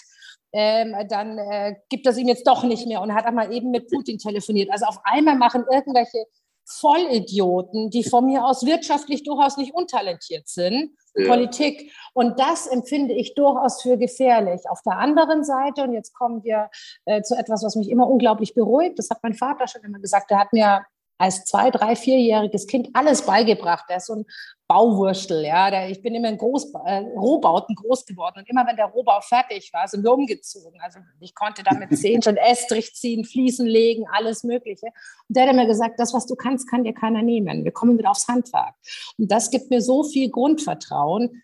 Ähm, 0.54 0.94
dann 1.08 1.38
äh, 1.38 1.76
gibt 1.88 2.06
es 2.06 2.18
ihm 2.18 2.28
jetzt 2.28 2.46
doch 2.46 2.62
nicht 2.62 2.86
mehr 2.86 3.00
und 3.00 3.14
hat 3.14 3.24
einmal 3.24 3.52
eben 3.54 3.70
mit 3.70 3.88
Putin 3.88 4.18
telefoniert. 4.18 4.70
Also 4.70 4.84
auf 4.84 4.98
einmal 5.04 5.36
machen 5.36 5.64
irgendwelche 5.70 6.26
Vollidioten, 6.64 7.90
die 7.90 8.04
von 8.04 8.26
mir 8.26 8.44
aus 8.44 8.64
wirtschaftlich 8.64 9.24
durchaus 9.24 9.56
nicht 9.56 9.74
untalentiert 9.74 10.48
sind, 10.48 10.96
ja. 11.14 11.28
Politik. 11.28 11.92
Und 12.14 12.38
das 12.38 12.66
empfinde 12.66 13.14
ich 13.14 13.34
durchaus 13.34 13.82
für 13.82 13.96
gefährlich. 13.96 14.62
Auf 14.68 14.80
der 14.82 14.98
anderen 14.98 15.44
Seite, 15.44 15.82
und 15.82 15.92
jetzt 15.92 16.14
kommen 16.14 16.42
wir 16.42 16.70
äh, 17.04 17.22
zu 17.22 17.34
etwas, 17.34 17.62
was 17.62 17.76
mich 17.76 17.90
immer 17.90 18.08
unglaublich 18.08 18.54
beruhigt, 18.54 18.98
das 18.98 19.10
hat 19.10 19.18
mein 19.22 19.34
Vater 19.34 19.66
schon 19.66 19.82
immer 19.82 19.98
gesagt, 19.98 20.30
der 20.30 20.38
hat 20.38 20.52
mir 20.52 20.84
als 21.18 21.44
zwei, 21.44 21.70
drei, 21.70 21.96
vierjähriges 21.96 22.66
Kind 22.66 22.90
alles 22.94 23.22
beigebracht. 23.22 23.84
Der 23.88 23.98
ist 23.98 24.06
so 24.06 24.14
ein 24.14 24.26
Bauwurstel, 24.66 25.44
ja. 25.44 25.70
Der, 25.70 25.90
ich 25.90 26.02
bin 26.02 26.14
immer 26.14 26.28
in 26.28 26.38
Groß, 26.38 26.72
äh, 26.84 26.98
Rohbauten 27.16 27.74
groß 27.74 28.06
geworden 28.06 28.38
und 28.38 28.48
immer 28.48 28.66
wenn 28.66 28.76
der 28.76 28.86
Rohbau 28.86 29.20
fertig 29.20 29.70
war, 29.72 29.86
sind 29.86 30.02
wir 30.02 30.12
umgezogen. 30.12 30.80
Also 30.80 31.00
ich 31.20 31.34
konnte 31.34 31.62
da 31.62 31.74
mit 31.74 31.96
zehn 31.98 32.22
schon 32.22 32.36
Estrich 32.36 32.94
ziehen, 32.94 33.24
Fliesen 33.24 33.66
legen, 33.66 34.04
alles 34.10 34.44
Mögliche. 34.44 34.86
Und 34.86 35.36
der 35.36 35.48
hat 35.48 35.54
mir 35.54 35.66
gesagt, 35.66 36.00
das, 36.00 36.14
was 36.14 36.26
du 36.26 36.34
kannst, 36.34 36.68
kann 36.70 36.84
dir 36.84 36.94
keiner 36.94 37.22
nehmen. 37.22 37.64
Wir 37.64 37.72
kommen 37.72 37.98
wieder 37.98 38.10
aufs 38.10 38.28
Handwerk. 38.28 38.74
Und 39.18 39.30
das 39.30 39.50
gibt 39.50 39.70
mir 39.70 39.82
so 39.82 40.04
viel 40.04 40.30
Grundvertrauen. 40.30 41.42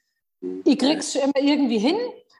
Ich 0.64 0.78
krieg's 0.78 1.14
immer 1.14 1.38
irgendwie 1.38 1.78
hin 1.78 1.96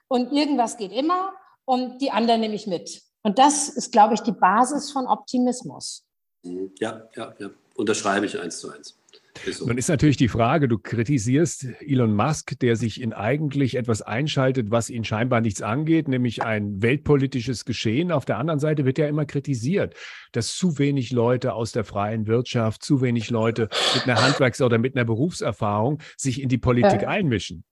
und 0.07 0.31
irgendwas 0.31 0.77
geht 0.77 0.91
immer 0.91 1.33
und 1.65 2.01
die 2.01 2.11
anderen 2.11 2.41
nehme 2.41 2.55
ich 2.55 2.65
mit. 2.65 3.03
Und 3.21 3.37
das 3.37 3.69
ist, 3.69 3.91
glaube 3.91 4.15
ich, 4.15 4.21
die 4.21 4.31
Basis 4.31 4.91
von 4.91 5.05
Optimismus. 5.05 6.08
Mhm. 6.43 6.71
Ja, 6.79 7.07
ja, 7.15 7.33
ja. 7.39 7.49
Unterschreibe 7.75 8.25
ich 8.25 8.39
eins 8.39 8.59
zu 8.59 8.71
eins. 8.71 8.99
Ist 9.45 9.59
so. 9.59 9.67
Nun 9.67 9.77
ist 9.77 9.87
natürlich 9.87 10.17
die 10.17 10.27
Frage, 10.27 10.67
du 10.67 10.77
kritisierst 10.77 11.67
Elon 11.79 12.13
Musk, 12.13 12.59
der 12.59 12.75
sich 12.75 12.99
in 12.99 13.13
eigentlich 13.13 13.75
etwas 13.75 14.01
einschaltet, 14.01 14.69
was 14.69 14.89
ihn 14.89 15.05
scheinbar 15.05 15.39
nichts 15.39 15.61
angeht, 15.61 16.07
nämlich 16.07 16.43
ein 16.43 16.81
weltpolitisches 16.81 17.63
Geschehen. 17.63 18.11
Auf 18.11 18.25
der 18.25 18.37
anderen 18.37 18.59
Seite 18.59 18.85
wird 18.85 18.97
ja 18.97 19.07
immer 19.07 19.25
kritisiert, 19.25 19.95
dass 20.33 20.55
zu 20.55 20.77
wenig 20.77 21.11
Leute 21.11 21.53
aus 21.53 21.71
der 21.71 21.85
freien 21.85 22.27
Wirtschaft, 22.27 22.83
zu 22.83 23.01
wenig 23.01 23.29
Leute 23.29 23.69
mit 23.93 24.03
einer 24.03 24.21
Handwerks- 24.21 24.61
oder 24.61 24.77
mit 24.77 24.95
einer 24.95 25.05
Berufserfahrung 25.05 25.99
sich 26.17 26.41
in 26.41 26.49
die 26.49 26.57
Politik 26.57 27.07
einmischen. 27.07 27.63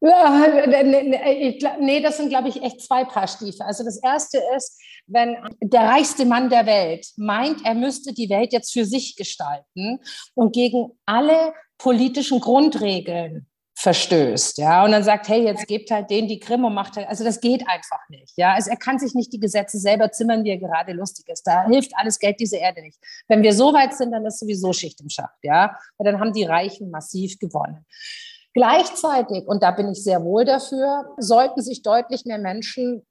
Ja, 0.00 0.46
nee, 1.78 2.00
das 2.00 2.16
sind, 2.16 2.30
glaube 2.30 2.48
ich, 2.48 2.62
echt 2.62 2.80
zwei 2.80 3.04
Paar 3.04 3.28
Stiefel. 3.28 3.62
Also 3.62 3.84
das 3.84 4.02
erste 4.02 4.40
ist, 4.56 4.80
wenn 5.06 5.36
der 5.60 5.82
reichste 5.82 6.24
Mann 6.24 6.48
der 6.48 6.64
Welt 6.64 7.06
meint, 7.16 7.64
er 7.64 7.74
müsste 7.74 8.14
die 8.14 8.30
Welt 8.30 8.52
jetzt 8.52 8.72
für 8.72 8.86
sich 8.86 9.16
gestalten 9.16 10.00
und 10.34 10.54
gegen 10.54 10.92
alle 11.04 11.52
politischen 11.76 12.40
Grundregeln 12.40 13.46
verstößt, 13.74 14.58
ja, 14.58 14.84
und 14.84 14.92
dann 14.92 15.02
sagt, 15.02 15.28
hey, 15.28 15.42
jetzt 15.42 15.66
gebt 15.66 15.90
halt 15.90 16.10
denen 16.10 16.28
die 16.28 16.38
Krim 16.38 16.64
und 16.66 16.74
macht 16.74 16.96
halt, 16.96 17.08
also 17.08 17.24
das 17.24 17.40
geht 17.40 17.66
einfach 17.66 18.00
nicht, 18.10 18.34
ja, 18.36 18.52
also 18.52 18.68
er 18.70 18.76
kann 18.76 18.98
sich 18.98 19.14
nicht 19.14 19.32
die 19.32 19.40
Gesetze 19.40 19.78
selber 19.78 20.12
zimmern, 20.12 20.44
wie 20.44 20.50
er 20.50 20.58
gerade 20.58 20.92
lustig 20.92 21.26
ist, 21.30 21.46
da 21.46 21.64
hilft 21.66 21.92
alles 21.96 22.18
Geld 22.18 22.38
dieser 22.40 22.58
Erde 22.58 22.82
nicht. 22.82 22.98
Wenn 23.26 23.42
wir 23.42 23.54
so 23.54 23.72
weit 23.72 23.94
sind, 23.94 24.12
dann 24.12 24.26
ist 24.26 24.38
sowieso 24.38 24.74
Schicht 24.74 25.00
im 25.00 25.08
Schacht, 25.08 25.38
ja, 25.42 25.78
weil 25.96 26.12
dann 26.12 26.20
haben 26.20 26.34
die 26.34 26.44
Reichen 26.44 26.90
massiv 26.90 27.38
gewonnen. 27.38 27.86
Gleichzeitig, 28.52 29.46
und 29.46 29.62
da 29.62 29.70
bin 29.70 29.90
ich 29.90 30.02
sehr 30.02 30.24
wohl 30.24 30.44
dafür, 30.44 31.14
sollten 31.18 31.62
sich 31.62 31.82
deutlich 31.82 32.24
mehr 32.24 32.38
Menschen 32.38 33.06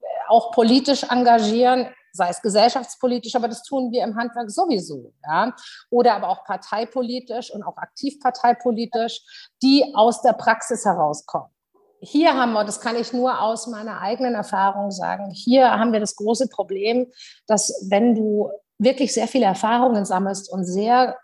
äh, 0.00 0.04
auch 0.28 0.52
politisch 0.52 1.04
engagieren, 1.04 1.88
sei 2.12 2.30
es 2.30 2.40
gesellschaftspolitisch, 2.40 3.36
aber 3.36 3.48
das 3.48 3.62
tun 3.62 3.92
wir 3.92 4.02
im 4.02 4.16
Handwerk 4.16 4.50
sowieso, 4.50 5.12
ja, 5.24 5.54
oder 5.90 6.14
aber 6.14 6.28
auch 6.28 6.44
parteipolitisch 6.44 7.52
und 7.52 7.62
auch 7.62 7.76
aktivparteipolitisch, 7.76 9.50
die 9.62 9.92
aus 9.94 10.22
der 10.22 10.32
Praxis 10.32 10.84
herauskommen. 10.84 11.50
Hier 12.00 12.34
haben 12.34 12.52
wir, 12.52 12.64
das 12.64 12.80
kann 12.80 12.96
ich 12.96 13.12
nur 13.12 13.40
aus 13.42 13.66
meiner 13.66 14.00
eigenen 14.00 14.34
Erfahrung 14.34 14.90
sagen, 14.90 15.30
hier 15.30 15.70
haben 15.70 15.92
wir 15.92 16.00
das 16.00 16.16
große 16.16 16.48
Problem, 16.48 17.12
dass 17.46 17.86
wenn 17.90 18.14
du 18.14 18.50
wirklich 18.78 19.12
sehr 19.12 19.28
viele 19.28 19.44
Erfahrungen 19.44 20.06
sammelst 20.06 20.50
und 20.50 20.64
sehr 20.64 21.18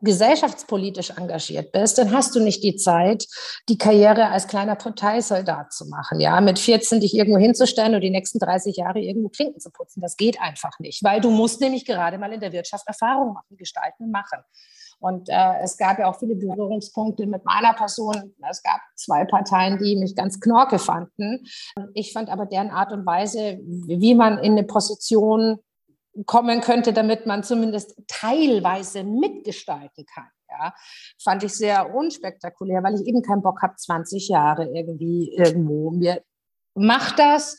gesellschaftspolitisch 0.00 1.10
engagiert 1.10 1.72
bist, 1.72 1.98
dann 1.98 2.12
hast 2.12 2.34
du 2.34 2.40
nicht 2.40 2.62
die 2.62 2.76
Zeit, 2.76 3.26
die 3.68 3.78
Karriere 3.78 4.28
als 4.28 4.48
kleiner 4.48 4.76
Parteisoldat 4.76 5.72
zu 5.72 5.86
machen. 5.86 6.20
Ja, 6.20 6.40
mit 6.40 6.58
14 6.58 7.00
dich 7.00 7.14
irgendwo 7.14 7.38
hinzustellen 7.38 7.94
und 7.94 8.00
die 8.00 8.10
nächsten 8.10 8.38
30 8.38 8.76
Jahre 8.76 9.00
irgendwo 9.00 9.28
Klinken 9.28 9.60
zu 9.60 9.70
putzen. 9.70 10.00
Das 10.00 10.16
geht 10.16 10.40
einfach 10.40 10.78
nicht, 10.78 11.02
weil 11.04 11.20
du 11.20 11.30
musst 11.30 11.60
nämlich 11.60 11.84
gerade 11.84 12.18
mal 12.18 12.32
in 12.32 12.40
der 12.40 12.52
Wirtschaft 12.52 12.86
Erfahrung 12.86 13.34
machen, 13.34 13.56
gestalten, 13.56 14.10
machen. 14.10 14.40
Und 15.00 15.28
äh, 15.28 15.60
es 15.62 15.76
gab 15.76 15.98
ja 15.98 16.10
auch 16.10 16.18
viele 16.18 16.34
Berührungspunkte 16.34 17.26
mit 17.26 17.44
meiner 17.44 17.72
Person. 17.72 18.34
Es 18.50 18.62
gab 18.62 18.80
zwei 18.96 19.24
Parteien, 19.24 19.78
die 19.78 19.96
mich 19.96 20.16
ganz 20.16 20.40
knorke 20.40 20.78
fanden. 20.78 21.46
Ich 21.94 22.12
fand 22.12 22.30
aber 22.30 22.46
deren 22.46 22.70
Art 22.70 22.92
und 22.92 23.06
Weise, 23.06 23.60
wie 23.62 24.14
man 24.14 24.38
in 24.38 24.52
eine 24.52 24.64
Position 24.64 25.58
kommen 26.26 26.60
könnte, 26.60 26.92
damit 26.92 27.26
man 27.26 27.42
zumindest 27.42 27.94
teilweise 28.08 29.04
mitgestalten 29.04 30.06
kann. 30.06 30.28
Ja, 30.50 30.74
fand 31.22 31.44
ich 31.44 31.52
sehr 31.52 31.94
unspektakulär, 31.94 32.82
weil 32.82 32.94
ich 32.94 33.06
eben 33.06 33.22
keinen 33.22 33.42
Bock 33.42 33.60
habe, 33.60 33.76
20 33.76 34.28
Jahre 34.28 34.64
irgendwie 34.64 35.34
irgendwo 35.36 35.90
mir 35.90 36.22
macht 36.78 37.18
das, 37.18 37.58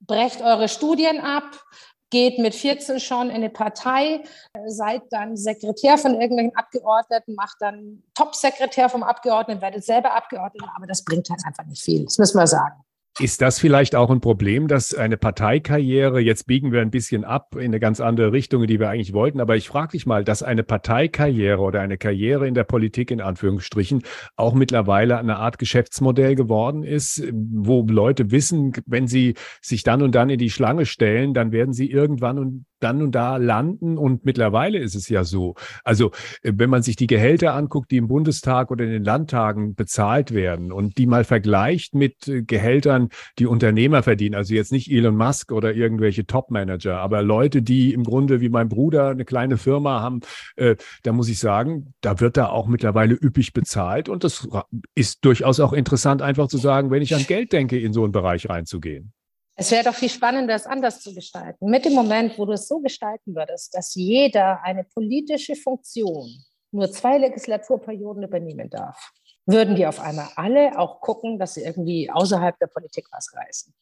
brecht 0.00 0.42
eure 0.42 0.68
Studien 0.68 1.20
ab, 1.20 1.64
geht 2.10 2.38
mit 2.38 2.54
14 2.54 3.00
schon 3.00 3.28
in 3.28 3.36
eine 3.36 3.50
Partei, 3.50 4.22
seid 4.66 5.02
dann 5.10 5.36
Sekretär 5.36 5.98
von 5.98 6.14
irgendwelchen 6.20 6.54
Abgeordneten, 6.54 7.34
macht 7.34 7.56
dann 7.60 8.02
Top-Sekretär 8.14 8.88
vom 8.88 9.02
Abgeordneten, 9.02 9.60
werdet 9.60 9.84
selber 9.84 10.14
Abgeordneter, 10.14 10.72
aber 10.76 10.86
das 10.86 11.04
bringt 11.04 11.28
halt 11.30 11.40
einfach 11.44 11.64
nicht 11.64 11.82
viel. 11.82 12.04
Das 12.04 12.18
müssen 12.18 12.38
wir 12.38 12.46
sagen. 12.46 12.85
Ist 13.18 13.40
das 13.40 13.58
vielleicht 13.58 13.94
auch 13.94 14.10
ein 14.10 14.20
Problem, 14.20 14.68
dass 14.68 14.92
eine 14.92 15.16
Parteikarriere, 15.16 16.20
jetzt 16.20 16.46
biegen 16.46 16.70
wir 16.70 16.82
ein 16.82 16.90
bisschen 16.90 17.24
ab 17.24 17.56
in 17.56 17.64
eine 17.64 17.80
ganz 17.80 17.98
andere 17.98 18.30
Richtung, 18.32 18.66
die 18.66 18.78
wir 18.78 18.90
eigentlich 18.90 19.14
wollten, 19.14 19.40
aber 19.40 19.56
ich 19.56 19.68
frage 19.68 19.92
dich 19.92 20.04
mal, 20.04 20.22
dass 20.22 20.42
eine 20.42 20.62
Parteikarriere 20.62 21.60
oder 21.60 21.80
eine 21.80 21.96
Karriere 21.96 22.46
in 22.46 22.52
der 22.52 22.64
Politik 22.64 23.10
in 23.10 23.22
Anführungsstrichen 23.22 24.02
auch 24.36 24.52
mittlerweile 24.52 25.16
eine 25.16 25.36
Art 25.36 25.58
Geschäftsmodell 25.58 26.34
geworden 26.34 26.82
ist, 26.82 27.26
wo 27.32 27.86
Leute 27.88 28.32
wissen, 28.32 28.74
wenn 28.84 29.08
sie 29.08 29.32
sich 29.62 29.82
dann 29.82 30.02
und 30.02 30.14
dann 30.14 30.28
in 30.28 30.38
die 30.38 30.50
Schlange 30.50 30.84
stellen, 30.84 31.32
dann 31.32 31.52
werden 31.52 31.72
sie 31.72 31.90
irgendwann 31.90 32.38
und 32.38 32.66
dann 32.80 33.02
und 33.02 33.12
da 33.12 33.36
landen. 33.36 33.98
Und 33.98 34.24
mittlerweile 34.24 34.78
ist 34.78 34.94
es 34.94 35.08
ja 35.08 35.24
so. 35.24 35.54
Also 35.84 36.10
äh, 36.42 36.52
wenn 36.56 36.70
man 36.70 36.82
sich 36.82 36.96
die 36.96 37.06
Gehälter 37.06 37.54
anguckt, 37.54 37.90
die 37.90 37.96
im 37.96 38.08
Bundestag 38.08 38.70
oder 38.70 38.84
in 38.84 38.90
den 38.90 39.04
Landtagen 39.04 39.74
bezahlt 39.74 40.34
werden 40.34 40.72
und 40.72 40.98
die 40.98 41.06
mal 41.06 41.24
vergleicht 41.24 41.94
mit 41.94 42.28
äh, 42.28 42.42
Gehältern, 42.42 43.08
die 43.38 43.46
Unternehmer 43.46 44.02
verdienen, 44.02 44.34
also 44.34 44.54
jetzt 44.54 44.72
nicht 44.72 44.90
Elon 44.90 45.16
Musk 45.16 45.52
oder 45.52 45.74
irgendwelche 45.74 46.26
Top-Manager, 46.26 46.98
aber 46.98 47.22
Leute, 47.22 47.62
die 47.62 47.92
im 47.92 48.04
Grunde 48.04 48.40
wie 48.40 48.48
mein 48.48 48.68
Bruder 48.68 49.10
eine 49.10 49.24
kleine 49.24 49.56
Firma 49.56 50.00
haben, 50.00 50.20
äh, 50.56 50.76
da 51.02 51.12
muss 51.12 51.28
ich 51.28 51.38
sagen, 51.38 51.94
da 52.00 52.20
wird 52.20 52.36
da 52.36 52.48
auch 52.48 52.66
mittlerweile 52.66 53.14
üppig 53.14 53.52
bezahlt. 53.52 54.08
Und 54.08 54.24
das 54.24 54.48
ist 54.94 55.24
durchaus 55.24 55.60
auch 55.60 55.72
interessant, 55.72 56.22
einfach 56.22 56.48
zu 56.48 56.58
sagen, 56.58 56.90
wenn 56.90 57.02
ich 57.02 57.14
an 57.14 57.24
Geld 57.26 57.52
denke, 57.52 57.78
in 57.78 57.92
so 57.92 58.04
einen 58.04 58.12
Bereich 58.12 58.48
reinzugehen. 58.48 59.12
Es 59.58 59.70
wäre 59.70 59.84
doch 59.84 59.94
viel 59.94 60.10
spannender, 60.10 60.54
es 60.54 60.66
anders 60.66 61.00
zu 61.00 61.14
gestalten. 61.14 61.70
Mit 61.70 61.86
dem 61.86 61.94
Moment, 61.94 62.38
wo 62.38 62.44
du 62.44 62.52
es 62.52 62.68
so 62.68 62.78
gestalten 62.80 63.34
würdest, 63.34 63.74
dass 63.74 63.94
jeder 63.94 64.62
eine 64.62 64.84
politische 64.84 65.56
Funktion 65.56 66.44
nur 66.72 66.90
zwei 66.92 67.16
Legislaturperioden 67.16 68.22
übernehmen 68.22 68.68
darf, 68.68 69.12
würden 69.46 69.76
die 69.76 69.86
auf 69.86 70.00
einmal 70.00 70.28
alle 70.34 70.78
auch 70.78 71.00
gucken, 71.00 71.38
dass 71.38 71.54
sie 71.54 71.62
irgendwie 71.62 72.10
außerhalb 72.10 72.58
der 72.58 72.66
Politik 72.66 73.06
was 73.12 73.32
reißen. 73.34 73.72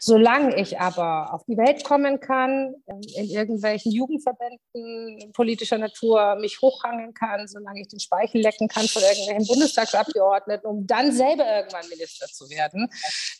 Solange 0.00 0.56
ich 0.56 0.80
aber 0.80 1.34
auf 1.34 1.44
die 1.44 1.56
Welt 1.56 1.84
kommen 1.84 2.20
kann, 2.20 2.74
in 2.86 3.26
irgendwelchen 3.26 3.92
Jugendverbänden 3.92 5.32
politischer 5.32 5.78
Natur 5.78 6.36
mich 6.36 6.60
hochhangeln 6.62 7.12
kann, 7.14 7.46
solange 7.48 7.80
ich 7.80 7.88
den 7.88 8.00
Speichel 8.00 8.40
lecken 8.40 8.68
kann 8.68 8.86
von 8.86 9.02
irgendwelchen 9.02 9.46
Bundestagsabgeordneten, 9.46 10.70
um 10.70 10.86
dann 10.86 11.12
selber 11.12 11.44
irgendwann 11.44 11.88
Minister 11.90 12.26
zu 12.26 12.48
werden, 12.48 12.88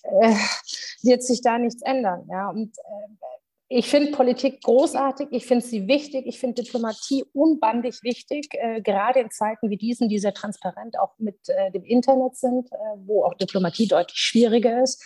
äh, 0.02 0.34
wird 1.02 1.22
sich 1.22 1.40
da 1.40 1.58
nichts 1.58 1.82
ändern. 1.82 2.26
Ja? 2.30 2.50
Und 2.50 2.76
äh, 2.76 3.28
ich 3.70 3.88
finde 3.88 4.12
Politik 4.12 4.62
großartig, 4.62 5.28
ich 5.30 5.46
finde 5.46 5.64
sie 5.64 5.86
wichtig, 5.86 6.26
ich 6.26 6.38
finde 6.38 6.62
Diplomatie 6.62 7.24
unbandig 7.34 8.02
wichtig, 8.02 8.48
äh, 8.52 8.80
gerade 8.80 9.20
in 9.20 9.30
Zeiten 9.30 9.68
wie 9.68 9.76
diesen, 9.76 10.08
die 10.08 10.18
sehr 10.18 10.32
transparent 10.32 10.98
auch 10.98 11.18
mit 11.18 11.36
äh, 11.48 11.70
dem 11.70 11.84
Internet 11.84 12.36
sind, 12.36 12.72
äh, 12.72 12.76
wo 13.04 13.24
auch 13.24 13.34
Diplomatie 13.34 13.86
deutlich 13.86 14.18
schwieriger 14.18 14.82
ist. 14.82 15.04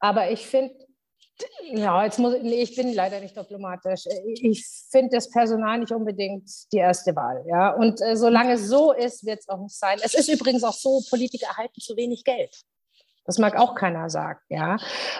Aber 0.00 0.30
ich 0.30 0.46
finde, 0.46 0.74
ja, 1.62 2.04
jetzt 2.04 2.18
muss 2.18 2.34
ich, 2.34 2.42
nee, 2.42 2.62
ich 2.62 2.74
bin 2.74 2.92
leider 2.92 3.20
nicht 3.20 3.36
diplomatisch. 3.36 4.04
Ich 4.40 4.66
finde 4.90 5.16
das 5.16 5.30
Personal 5.30 5.78
nicht 5.78 5.92
unbedingt 5.92 6.50
die 6.72 6.78
erste 6.78 7.14
Wahl. 7.14 7.44
Ja? 7.46 7.74
Und 7.74 8.00
äh, 8.00 8.16
solange 8.16 8.54
es 8.54 8.68
so 8.68 8.92
ist, 8.92 9.24
wird 9.24 9.40
es 9.40 9.48
auch 9.48 9.60
nicht 9.60 9.76
sein. 9.76 9.98
Es 10.02 10.14
ist 10.14 10.28
übrigens 10.28 10.64
auch 10.64 10.72
so, 10.72 11.02
Politiker 11.08 11.46
erhalten 11.46 11.80
zu 11.80 11.96
wenig 11.96 12.24
Geld. 12.24 12.64
Das 13.26 13.38
mag 13.38 13.56
auch 13.56 13.74
keiner 13.74 14.08
sagen, 14.08 14.38
ja. 14.48 14.76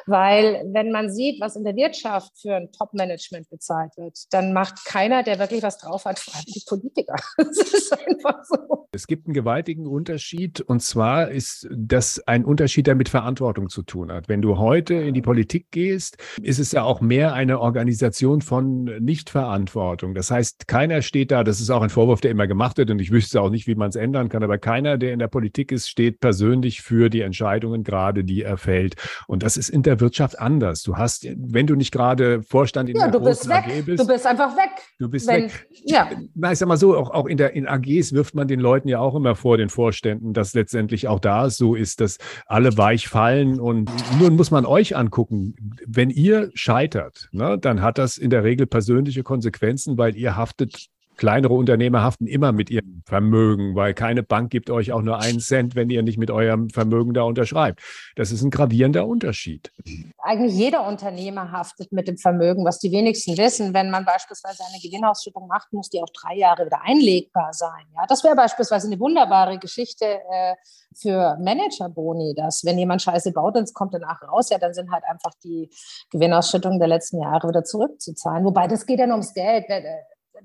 Weil 0.06 0.62
wenn 0.72 0.92
man 0.92 1.10
sieht, 1.10 1.40
was 1.40 1.56
in 1.56 1.64
der 1.64 1.76
Wirtschaft 1.76 2.32
für 2.40 2.54
ein 2.54 2.70
Top-Management 2.72 3.50
bezahlt 3.50 3.96
wird, 3.96 4.16
dann 4.30 4.52
macht 4.52 4.84
keiner, 4.84 5.22
der 5.22 5.38
wirklich 5.38 5.62
was 5.62 5.78
drauf 5.78 6.04
hat, 6.04 6.18
vor 6.18 6.40
die 6.46 6.62
Politiker. 6.66 7.16
Das 7.36 7.72
ist 7.72 7.92
einfach 7.92 8.44
so. 8.44 8.88
Es 8.92 9.06
gibt 9.06 9.26
einen 9.26 9.34
gewaltigen 9.34 9.86
Unterschied 9.86 10.60
und 10.60 10.80
zwar 10.80 11.30
ist 11.30 11.68
das 11.70 12.20
ein 12.26 12.44
Unterschied, 12.44 12.86
der 12.86 12.94
mit 12.94 13.08
Verantwortung 13.08 13.68
zu 13.68 13.82
tun 13.82 14.10
hat. 14.12 14.28
Wenn 14.28 14.42
du 14.42 14.58
heute 14.58 14.94
in 14.94 15.14
die 15.14 15.22
Politik 15.22 15.70
gehst, 15.70 16.16
ist 16.42 16.58
es 16.58 16.72
ja 16.72 16.82
auch 16.82 17.00
mehr 17.00 17.34
eine 17.34 17.60
Organisation 17.60 18.40
von 18.40 18.84
Nichtverantwortung. 18.84 20.14
Das 20.14 20.30
heißt, 20.30 20.66
keiner 20.66 21.02
steht 21.02 21.30
da, 21.30 21.44
das 21.44 21.60
ist 21.60 21.70
auch 21.70 21.82
ein 21.82 21.90
Vorwurf, 21.90 22.20
der 22.20 22.30
immer 22.30 22.46
gemacht 22.46 22.78
wird 22.78 22.90
und 22.90 23.00
ich 23.00 23.10
wüsste 23.10 23.40
auch 23.40 23.50
nicht, 23.50 23.66
wie 23.66 23.74
man 23.74 23.90
es 23.90 23.96
ändern 23.96 24.28
kann, 24.28 24.42
aber 24.42 24.58
keiner, 24.58 24.98
der 24.98 25.12
in 25.12 25.18
der 25.18 25.28
Politik 25.28 25.72
ist, 25.72 25.88
steht 25.88 26.20
persönlich 26.20 26.82
für 26.82 27.10
die 27.10 27.20
Entscheidungen 27.20 27.84
gerade 27.84 27.95
gerade, 27.96 28.24
die 28.24 28.42
er 28.42 28.58
fällt. 28.58 28.94
Und 29.26 29.42
das 29.42 29.56
ist 29.56 29.70
in 29.70 29.82
der 29.82 30.00
Wirtschaft 30.00 30.38
anders. 30.38 30.82
Du 30.82 30.96
hast, 30.96 31.26
wenn 31.36 31.66
du 31.66 31.74
nicht 31.74 31.92
gerade 31.92 32.42
Vorstand 32.42 32.90
in 32.90 32.96
ja, 32.96 33.08
der 33.08 33.12
du 33.18 33.24
bist 33.24 33.48
weg. 33.48 33.64
AG 33.66 33.86
bist. 33.86 34.02
Du 34.02 34.06
bist 34.06 34.26
einfach 34.26 34.54
weg. 34.54 34.70
Du 34.98 35.08
bist 35.08 35.26
wenn, 35.26 35.44
weg. 35.44 35.66
Ja. 35.86 36.10
Na, 36.34 36.52
ich 36.52 36.58
sag 36.58 36.68
mal 36.68 36.76
so, 36.76 36.94
auch, 36.94 37.10
auch 37.10 37.24
in 37.24 37.38
der 37.38 37.54
in 37.54 37.66
AGs 37.66 38.12
wirft 38.12 38.34
man 38.34 38.48
den 38.48 38.60
Leuten 38.60 38.88
ja 38.88 38.98
auch 38.98 39.14
immer 39.14 39.34
vor, 39.34 39.56
den 39.56 39.70
Vorständen, 39.70 40.34
dass 40.34 40.52
letztendlich 40.52 41.08
auch 41.08 41.20
da 41.20 41.48
so 41.48 41.74
ist, 41.74 42.02
dass 42.02 42.18
alle 42.44 42.76
weich 42.76 43.08
fallen. 43.08 43.58
Und 43.58 43.90
nun 44.20 44.36
muss 44.36 44.50
man 44.50 44.66
euch 44.66 44.94
angucken, 44.94 45.54
wenn 45.86 46.10
ihr 46.10 46.50
scheitert, 46.52 47.28
ne, 47.32 47.58
dann 47.58 47.80
hat 47.80 47.96
das 47.96 48.18
in 48.18 48.28
der 48.28 48.44
Regel 48.44 48.66
persönliche 48.66 49.22
Konsequenzen, 49.22 49.96
weil 49.96 50.16
ihr 50.16 50.36
haftet 50.36 50.88
kleinere 51.16 51.54
Unternehmer 51.54 52.02
haften 52.02 52.26
immer 52.26 52.52
mit 52.52 52.70
ihrem 52.70 53.02
Vermögen, 53.06 53.74
weil 53.74 53.94
keine 53.94 54.22
Bank 54.22 54.50
gibt 54.50 54.70
euch 54.70 54.92
auch 54.92 55.02
nur 55.02 55.18
einen 55.18 55.40
Cent, 55.40 55.74
wenn 55.74 55.90
ihr 55.90 56.02
nicht 56.02 56.18
mit 56.18 56.30
eurem 56.30 56.70
Vermögen 56.70 57.14
da 57.14 57.22
unterschreibt. 57.22 57.80
Das 58.16 58.32
ist 58.32 58.42
ein 58.42 58.50
gravierender 58.50 59.06
Unterschied. 59.06 59.72
Eigentlich 60.18 60.54
jeder 60.54 60.86
Unternehmer 60.86 61.52
haftet 61.52 61.92
mit 61.92 62.08
dem 62.08 62.18
Vermögen, 62.18 62.64
was 62.64 62.78
die 62.78 62.92
wenigsten 62.92 63.36
wissen. 63.36 63.74
Wenn 63.74 63.90
man 63.90 64.04
beispielsweise 64.04 64.62
eine 64.70 64.80
Gewinnausschüttung 64.80 65.46
macht, 65.46 65.72
muss 65.72 65.88
die 65.90 66.00
auch 66.00 66.10
drei 66.12 66.36
Jahre 66.36 66.66
wieder 66.66 66.82
einlegbar 66.82 67.52
sein. 67.52 67.86
Ja, 67.94 68.06
das 68.06 68.24
wäre 68.24 68.36
beispielsweise 68.36 68.86
eine 68.86 68.98
wunderbare 69.00 69.58
Geschichte 69.58 70.04
äh, 70.04 70.54
für 70.94 71.36
Managerboni, 71.40 72.34
dass 72.34 72.64
wenn 72.64 72.78
jemand 72.78 73.02
Scheiße 73.02 73.32
baut 73.32 73.56
und 73.56 73.64
es 73.64 73.74
kommt 73.74 73.94
danach 73.94 74.22
raus, 74.22 74.50
ja, 74.50 74.58
dann 74.58 74.74
sind 74.74 74.90
halt 74.90 75.04
einfach 75.04 75.32
die 75.44 75.70
Gewinnausschüttungen 76.10 76.78
der 76.78 76.88
letzten 76.88 77.20
Jahre 77.20 77.48
wieder 77.48 77.64
zurückzuzahlen. 77.64 78.44
Wobei 78.44 78.66
das 78.66 78.86
geht 78.86 78.98
nur 78.98 79.10
ums 79.10 79.34
Geld 79.34 79.66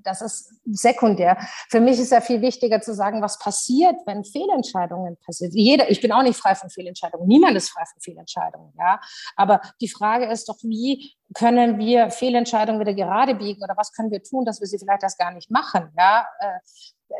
das 0.02 0.22
ist 0.22 0.54
sekundär. 0.64 1.36
Für 1.70 1.80
mich 1.80 1.98
ist 1.98 2.12
ja 2.12 2.20
viel 2.20 2.40
wichtiger 2.40 2.80
zu 2.80 2.94
sagen, 2.94 3.22
was 3.22 3.38
passiert, 3.38 3.96
wenn 4.06 4.24
Fehlentscheidungen 4.24 5.16
passieren. 5.24 5.52
Jeder, 5.54 5.90
ich 5.90 6.00
bin 6.00 6.12
auch 6.12 6.22
nicht 6.22 6.36
frei 6.36 6.54
von 6.54 6.70
Fehlentscheidungen. 6.70 7.26
Niemand 7.26 7.56
ist 7.56 7.70
frei 7.70 7.84
von 7.84 8.00
Fehlentscheidungen, 8.00 8.72
ja. 8.78 9.00
Aber 9.36 9.60
die 9.80 9.88
Frage 9.88 10.26
ist 10.26 10.48
doch, 10.48 10.56
wie 10.62 11.14
können 11.34 11.78
wir 11.78 12.10
Fehlentscheidungen 12.10 12.80
wieder 12.80 12.94
gerade 12.94 13.34
biegen 13.34 13.62
oder 13.62 13.76
was 13.76 13.92
können 13.92 14.10
wir 14.10 14.22
tun, 14.22 14.44
dass 14.44 14.60
wir 14.60 14.66
sie 14.66 14.78
vielleicht 14.78 15.02
erst 15.02 15.18
gar 15.18 15.32
nicht 15.32 15.50
machen, 15.50 15.92
ja. 15.96 16.26
Äh, 16.38 16.58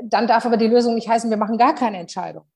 dann 0.04 0.26
darf 0.26 0.46
aber 0.46 0.56
die 0.56 0.68
Lösung 0.68 0.94
nicht 0.94 1.08
heißen, 1.08 1.28
wir 1.28 1.36
machen 1.36 1.58
gar 1.58 1.74
keine 1.74 1.98
Entscheidung 1.98 2.46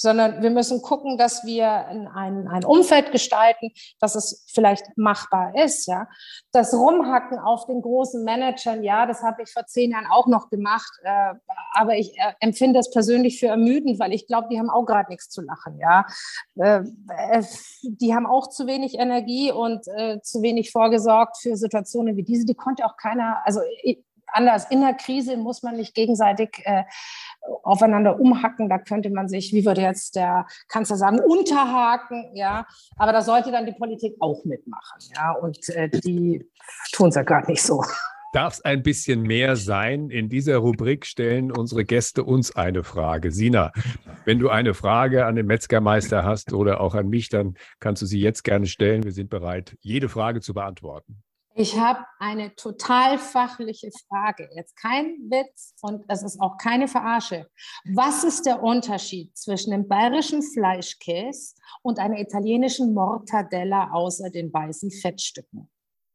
sondern 0.00 0.42
wir 0.42 0.50
müssen 0.50 0.80
gucken, 0.80 1.18
dass 1.18 1.44
wir 1.44 1.68
ein, 1.68 2.48
ein 2.48 2.64
Umfeld 2.64 3.12
gestalten, 3.12 3.70
dass 4.00 4.14
es 4.14 4.46
vielleicht 4.50 4.96
machbar 4.96 5.54
ist. 5.62 5.86
Ja, 5.86 6.08
das 6.52 6.72
Rumhacken 6.72 7.38
auf 7.38 7.66
den 7.66 7.82
großen 7.82 8.24
Managern, 8.24 8.82
ja, 8.82 9.04
das 9.04 9.22
habe 9.22 9.42
ich 9.42 9.52
vor 9.52 9.66
zehn 9.66 9.90
Jahren 9.90 10.06
auch 10.10 10.26
noch 10.26 10.48
gemacht, 10.48 10.90
äh, 11.02 11.34
aber 11.74 11.96
ich 11.96 12.16
äh, 12.18 12.32
empfinde 12.40 12.78
das 12.78 12.90
persönlich 12.90 13.38
für 13.38 13.48
ermüdend, 13.48 14.00
weil 14.00 14.14
ich 14.14 14.26
glaube, 14.26 14.48
die 14.50 14.58
haben 14.58 14.70
auch 14.70 14.86
gerade 14.86 15.10
nichts 15.10 15.28
zu 15.28 15.42
lachen. 15.42 15.78
Ja, 15.78 16.06
äh, 16.56 16.82
die 17.82 18.14
haben 18.14 18.26
auch 18.26 18.48
zu 18.48 18.66
wenig 18.66 18.94
Energie 18.98 19.52
und 19.52 19.86
äh, 19.88 20.20
zu 20.22 20.40
wenig 20.40 20.70
vorgesorgt 20.72 21.36
für 21.42 21.56
Situationen 21.56 22.16
wie 22.16 22.22
diese. 22.22 22.46
Die 22.46 22.54
konnte 22.54 22.86
auch 22.86 22.96
keiner, 22.96 23.42
also 23.44 23.60
anders. 24.32 24.70
In 24.70 24.80
der 24.80 24.94
Krise 24.94 25.36
muss 25.36 25.62
man 25.62 25.76
nicht 25.76 25.94
gegenseitig 25.94 26.62
äh, 26.64 26.84
aufeinander 27.62 28.18
umhacken. 28.20 28.68
Da 28.68 28.78
könnte 28.78 29.10
man 29.10 29.28
sich, 29.28 29.52
wie 29.52 29.64
würde 29.64 29.82
jetzt 29.82 30.16
der 30.16 30.46
Kanzler 30.68 30.96
sagen, 30.96 31.20
unterhaken. 31.20 32.30
Ja, 32.34 32.66
aber 32.96 33.12
da 33.12 33.22
sollte 33.22 33.50
dann 33.50 33.66
die 33.66 33.72
Politik 33.72 34.16
auch 34.20 34.44
mitmachen. 34.44 34.98
Ja, 35.14 35.32
und 35.32 35.68
äh, 35.70 35.88
die 35.88 36.48
tun 36.92 37.08
es 37.08 37.14
ja 37.14 37.22
gerade 37.22 37.50
nicht 37.50 37.62
so. 37.62 37.82
Darf 38.32 38.54
es 38.54 38.60
ein 38.64 38.84
bisschen 38.84 39.22
mehr 39.22 39.56
sein? 39.56 40.08
In 40.08 40.28
dieser 40.28 40.58
Rubrik 40.58 41.04
stellen 41.04 41.50
unsere 41.50 41.84
Gäste 41.84 42.22
uns 42.22 42.54
eine 42.54 42.84
Frage. 42.84 43.32
Sina, 43.32 43.72
wenn 44.24 44.38
du 44.38 44.50
eine 44.50 44.72
Frage 44.72 45.26
an 45.26 45.34
den 45.34 45.46
Metzgermeister 45.46 46.22
hast 46.22 46.52
oder 46.52 46.80
auch 46.80 46.94
an 46.94 47.08
mich, 47.08 47.28
dann 47.28 47.54
kannst 47.80 48.02
du 48.02 48.06
sie 48.06 48.20
jetzt 48.20 48.44
gerne 48.44 48.66
stellen. 48.66 49.02
Wir 49.02 49.10
sind 49.10 49.30
bereit, 49.30 49.76
jede 49.80 50.08
Frage 50.08 50.40
zu 50.40 50.54
beantworten. 50.54 51.24
Ich 51.60 51.78
habe 51.78 52.06
eine 52.18 52.54
total 52.54 53.18
fachliche 53.18 53.90
Frage. 54.08 54.48
Jetzt 54.54 54.74
kein 54.76 55.18
Witz 55.28 55.74
und 55.82 56.02
es 56.08 56.22
ist 56.22 56.40
auch 56.40 56.56
keine 56.56 56.88
Verarsche. 56.88 57.50
Was 57.92 58.24
ist 58.24 58.46
der 58.46 58.62
Unterschied 58.62 59.36
zwischen 59.36 59.72
dem 59.72 59.86
bayerischen 59.86 60.42
Fleischkäse 60.42 61.56
und 61.82 61.98
einer 61.98 62.18
italienischen 62.18 62.94
Mortadella 62.94 63.90
außer 63.92 64.30
den 64.30 64.50
weißen 64.50 64.90
Fettstücken 64.90 65.68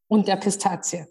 und 0.07 0.27
der 0.27 0.37
Pistazie? 0.37 1.05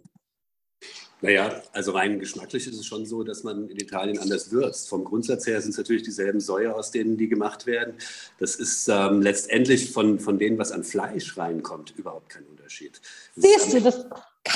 Naja, 1.25 1.63
also 1.73 1.93
rein 1.93 2.19
geschmacklich 2.19 2.67
ist 2.67 2.79
es 2.79 2.85
schon 2.85 3.07
so, 3.07 3.25
dass 3.25 3.45
man 3.45 3.71
in 3.71 3.79
Italien 3.79 4.19
anders 4.19 4.51
würzt. 4.51 4.91
Vom 4.91 5.05
Grundsatz 5.05 5.47
her 5.47 5.59
sind 5.63 5.71
es 5.71 5.79
natürlich 5.79 6.03
dieselben 6.03 6.39
Säure, 6.39 6.75
aus 6.75 6.91
denen 6.91 7.17
die 7.17 7.31
gemacht 7.31 7.65
werden. 7.65 7.95
Das 8.39 8.57
ist 8.57 8.89
ähm, 8.89 9.23
letztendlich 9.23 9.91
von, 9.91 10.21
von 10.21 10.39
dem, 10.39 10.59
was 10.59 10.71
an 10.71 10.85
Fleisch 10.85 11.39
reinkommt, 11.39 11.95
überhaupt 11.97 12.29
kein 12.29 12.45
Unterschied. 12.45 13.01
Das 13.37 13.43
Siehst 13.43 13.73
du, 13.73 13.81
das 13.81 14.05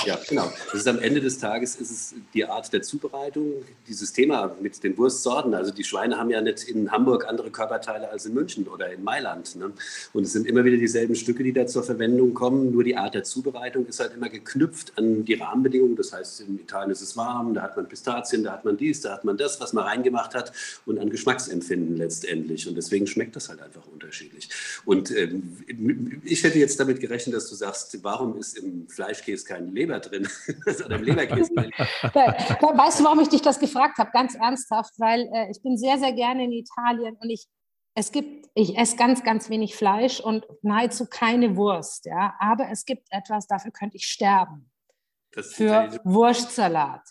ja, 0.05 0.19
genau. 0.29 0.53
Das 0.67 0.83
ist 0.83 0.89
am 0.89 0.99
Ende 0.99 1.23
des 1.23 1.39
Tages 1.39 1.77
ist 1.77 1.91
es 1.91 2.15
die 2.35 2.45
Art 2.45 2.71
der 2.75 2.83
Zubereitung, 2.83 3.65
dieses 3.87 4.13
Thema 4.13 4.55
mit 4.61 4.85
den 4.85 4.99
Wurstsorten. 4.99 5.55
Also 5.55 5.73
die 5.73 5.83
Schweine 5.83 6.19
haben 6.19 6.29
ja 6.29 6.43
nicht 6.43 6.65
in 6.65 6.93
Hamburg 6.93 7.27
andere 7.27 7.51
Körperteile 7.51 8.11
als 8.11 8.27
in 8.27 8.35
München 8.35 8.69
oder 8.69 8.93
in 8.93 9.03
Mailand. 9.03 9.57
Ne? 9.57 9.73
Und 10.13 10.25
es 10.25 10.33
sind 10.33 10.47
immer 10.47 10.63
wieder 10.65 10.77
dieselben 10.77 11.15
Stücke, 11.15 11.43
die 11.43 11.55
da 11.55 11.67
zur 11.67 11.85
Verwendung 11.85 12.35
kommen. 12.35 12.71
Nur 12.71 12.85
die 12.85 12.99
Art 12.99 13.15
der 13.15 13.25
Zubereitung 13.25 13.87
ist 13.87 13.99
halt 13.99 14.13
immer 14.15 14.29
geknüpft 14.29 14.93
an 14.97 15.25
die 15.25 15.35
Rahmenbedingungen. 15.35 15.97
Das 15.97 16.13
heißt, 16.13 16.43
in 16.43 16.61
Italien 16.61 16.91
ist 16.91 17.01
es 17.01 17.17
warm, 17.17 17.55
da 17.55 17.63
hat 17.63 17.77
man 17.79 17.89
Pistazien, 17.89 18.45
da 18.45 18.53
hat 18.53 18.67
man 18.67 18.77
dies, 18.77 19.01
da 19.01 19.15
hat 19.15 19.25
man 19.25 19.39
das, 19.39 19.59
was 19.59 19.73
man 19.73 19.85
reingemacht 19.85 20.35
hat 20.35 20.53
und 20.85 20.99
an 20.99 21.09
Geschmacksempfinden 21.09 21.97
letztendlich. 21.97 22.69
Und 22.69 22.77
deswegen 22.77 23.07
schmeckt 23.07 23.37
das 23.37 23.49
halt 23.49 23.63
einfach 23.63 23.87
unterschiedlich. 23.91 24.51
Und 24.85 25.11
ähm, 25.17 26.21
ich 26.25 26.45
hätte 26.45 26.59
jetzt 26.59 26.79
damit 26.79 27.01
gerechnet, 27.01 27.35
dass 27.35 27.49
du 27.49 27.55
sagst, 27.55 27.99
warum 28.03 28.39
ist 28.39 28.59
im 28.59 28.87
Fleischkäse 28.87 29.47
kein 29.47 29.78
Leber 29.79 30.01
drin 30.01 30.29
oder 30.85 30.97
im 30.97 31.03
Leberkäse 31.03 31.55
drin. 31.55 31.71
Weißt 31.79 33.01
du, 33.01 33.05
warum 33.05 33.21
ich 33.21 33.29
dich 33.29 33.43
das 33.43 33.59
gefragt 33.59 33.99
habe? 33.99 34.11
Ganz 34.13 34.35
ernsthaft, 34.35 34.93
weil 34.99 35.29
äh, 35.33 35.51
ich 35.51 35.63
bin 35.63 35.77
sehr, 35.77 35.99
sehr 35.99 36.13
gerne 36.13 36.45
in 36.45 36.53
Italien 36.53 37.17
und 37.21 37.31
ich 37.31 37.47
es 37.95 38.13
gibt, 38.13 38.49
ich 38.55 38.79
esse 38.79 38.97
ganz, 38.97 39.25
ganz 39.25 39.51
wenig 39.51 39.75
Fleisch 39.75 40.21
und 40.21 40.47
nahezu 40.63 41.07
keine 41.07 41.57
Wurst, 41.57 42.05
ja. 42.07 42.33
Aber 42.39 42.69
es 42.71 42.85
gibt 42.85 43.09
etwas, 43.11 43.49
dafür 43.49 43.73
könnte 43.73 43.97
ich 43.97 44.07
sterben. 44.07 44.71
für 45.33 45.99
Wurstsalat. 46.05 47.03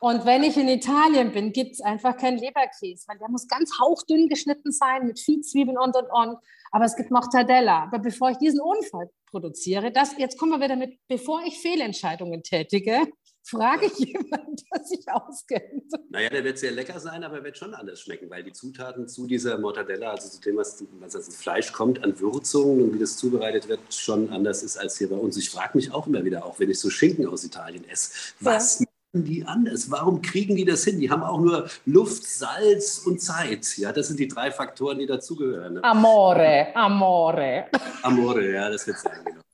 Und 0.00 0.24
wenn 0.24 0.42
ich 0.42 0.56
in 0.56 0.68
Italien 0.68 1.32
bin, 1.32 1.52
gibt 1.52 1.72
es 1.72 1.80
einfach 1.80 2.16
keinen 2.16 2.38
Leberkäse, 2.38 3.04
weil 3.08 3.18
der 3.18 3.28
muss 3.28 3.48
ganz 3.48 3.78
hauchdünn 3.80 4.28
geschnitten 4.28 4.72
sein 4.72 5.06
mit 5.06 5.18
viel 5.18 5.40
Zwiebeln 5.40 5.78
und 5.78 5.96
und 5.96 6.08
und. 6.10 6.38
Aber 6.72 6.84
es 6.84 6.96
gibt 6.96 7.10
Mortadella. 7.10 7.84
Aber 7.84 7.98
bevor 7.98 8.30
ich 8.30 8.38
diesen 8.38 8.60
Unfall 8.60 9.10
produziere, 9.26 9.90
das, 9.90 10.16
jetzt 10.18 10.38
kommen 10.38 10.52
wir 10.52 10.64
wieder 10.64 10.76
mit, 10.76 10.98
bevor 11.08 11.42
ich 11.44 11.58
Fehlentscheidungen 11.58 12.42
tätige, 12.42 13.06
frage 13.46 13.86
ich 13.86 13.98
jemanden, 13.98 14.56
der 14.56 14.84
sich 14.84 15.06
auskennt. 15.08 15.92
Naja, 16.10 16.28
der 16.28 16.44
wird 16.44 16.58
sehr 16.58 16.72
lecker 16.72 16.98
sein, 16.98 17.24
aber 17.24 17.36
er 17.36 17.44
wird 17.44 17.56
schon 17.56 17.74
anders 17.74 18.00
schmecken, 18.00 18.28
weil 18.30 18.42
die 18.42 18.52
Zutaten 18.52 19.08
zu 19.08 19.26
dieser 19.26 19.58
Mortadella, 19.58 20.10
also 20.10 20.28
zu 20.28 20.40
dem, 20.40 20.56
was, 20.56 20.84
was 20.98 21.14
als 21.14 21.36
Fleisch 21.36 21.72
kommt, 21.72 22.02
an 22.02 22.18
Würzungen 22.18 22.82
und 22.82 22.94
wie 22.94 22.98
das 22.98 23.16
zubereitet 23.16 23.68
wird, 23.68 23.80
schon 23.94 24.30
anders 24.30 24.62
ist 24.62 24.76
als 24.76 24.98
hier 24.98 25.08
bei 25.08 25.16
uns. 25.16 25.36
Ich 25.36 25.50
frage 25.50 25.76
mich 25.76 25.92
auch 25.92 26.06
immer 26.06 26.24
wieder, 26.24 26.44
auch 26.44 26.58
wenn 26.58 26.70
ich 26.70 26.80
so 26.80 26.90
Schinken 26.90 27.26
aus 27.26 27.44
Italien 27.44 27.88
esse, 27.88 28.34
was 28.40 28.82
die 29.24 29.44
anders? 29.44 29.90
Warum 29.90 30.22
kriegen 30.22 30.56
die 30.56 30.64
das 30.64 30.84
hin? 30.84 31.00
Die 31.00 31.10
haben 31.10 31.22
auch 31.22 31.40
nur 31.40 31.68
Luft, 31.84 32.24
Salz 32.24 32.98
und 32.98 33.20
Zeit. 33.20 33.76
Ja, 33.78 33.92
das 33.92 34.08
sind 34.08 34.18
die 34.18 34.28
drei 34.28 34.50
Faktoren, 34.50 34.98
die 34.98 35.06
dazugehören. 35.06 35.74
Ne? 35.74 35.84
Amore, 35.84 36.74
Amore. 36.74 37.66
Amore, 38.02 38.52
ja, 38.52 38.70
das 38.70 38.86
wird 38.86 38.98
sein, 38.98 39.20
genau 39.24 39.45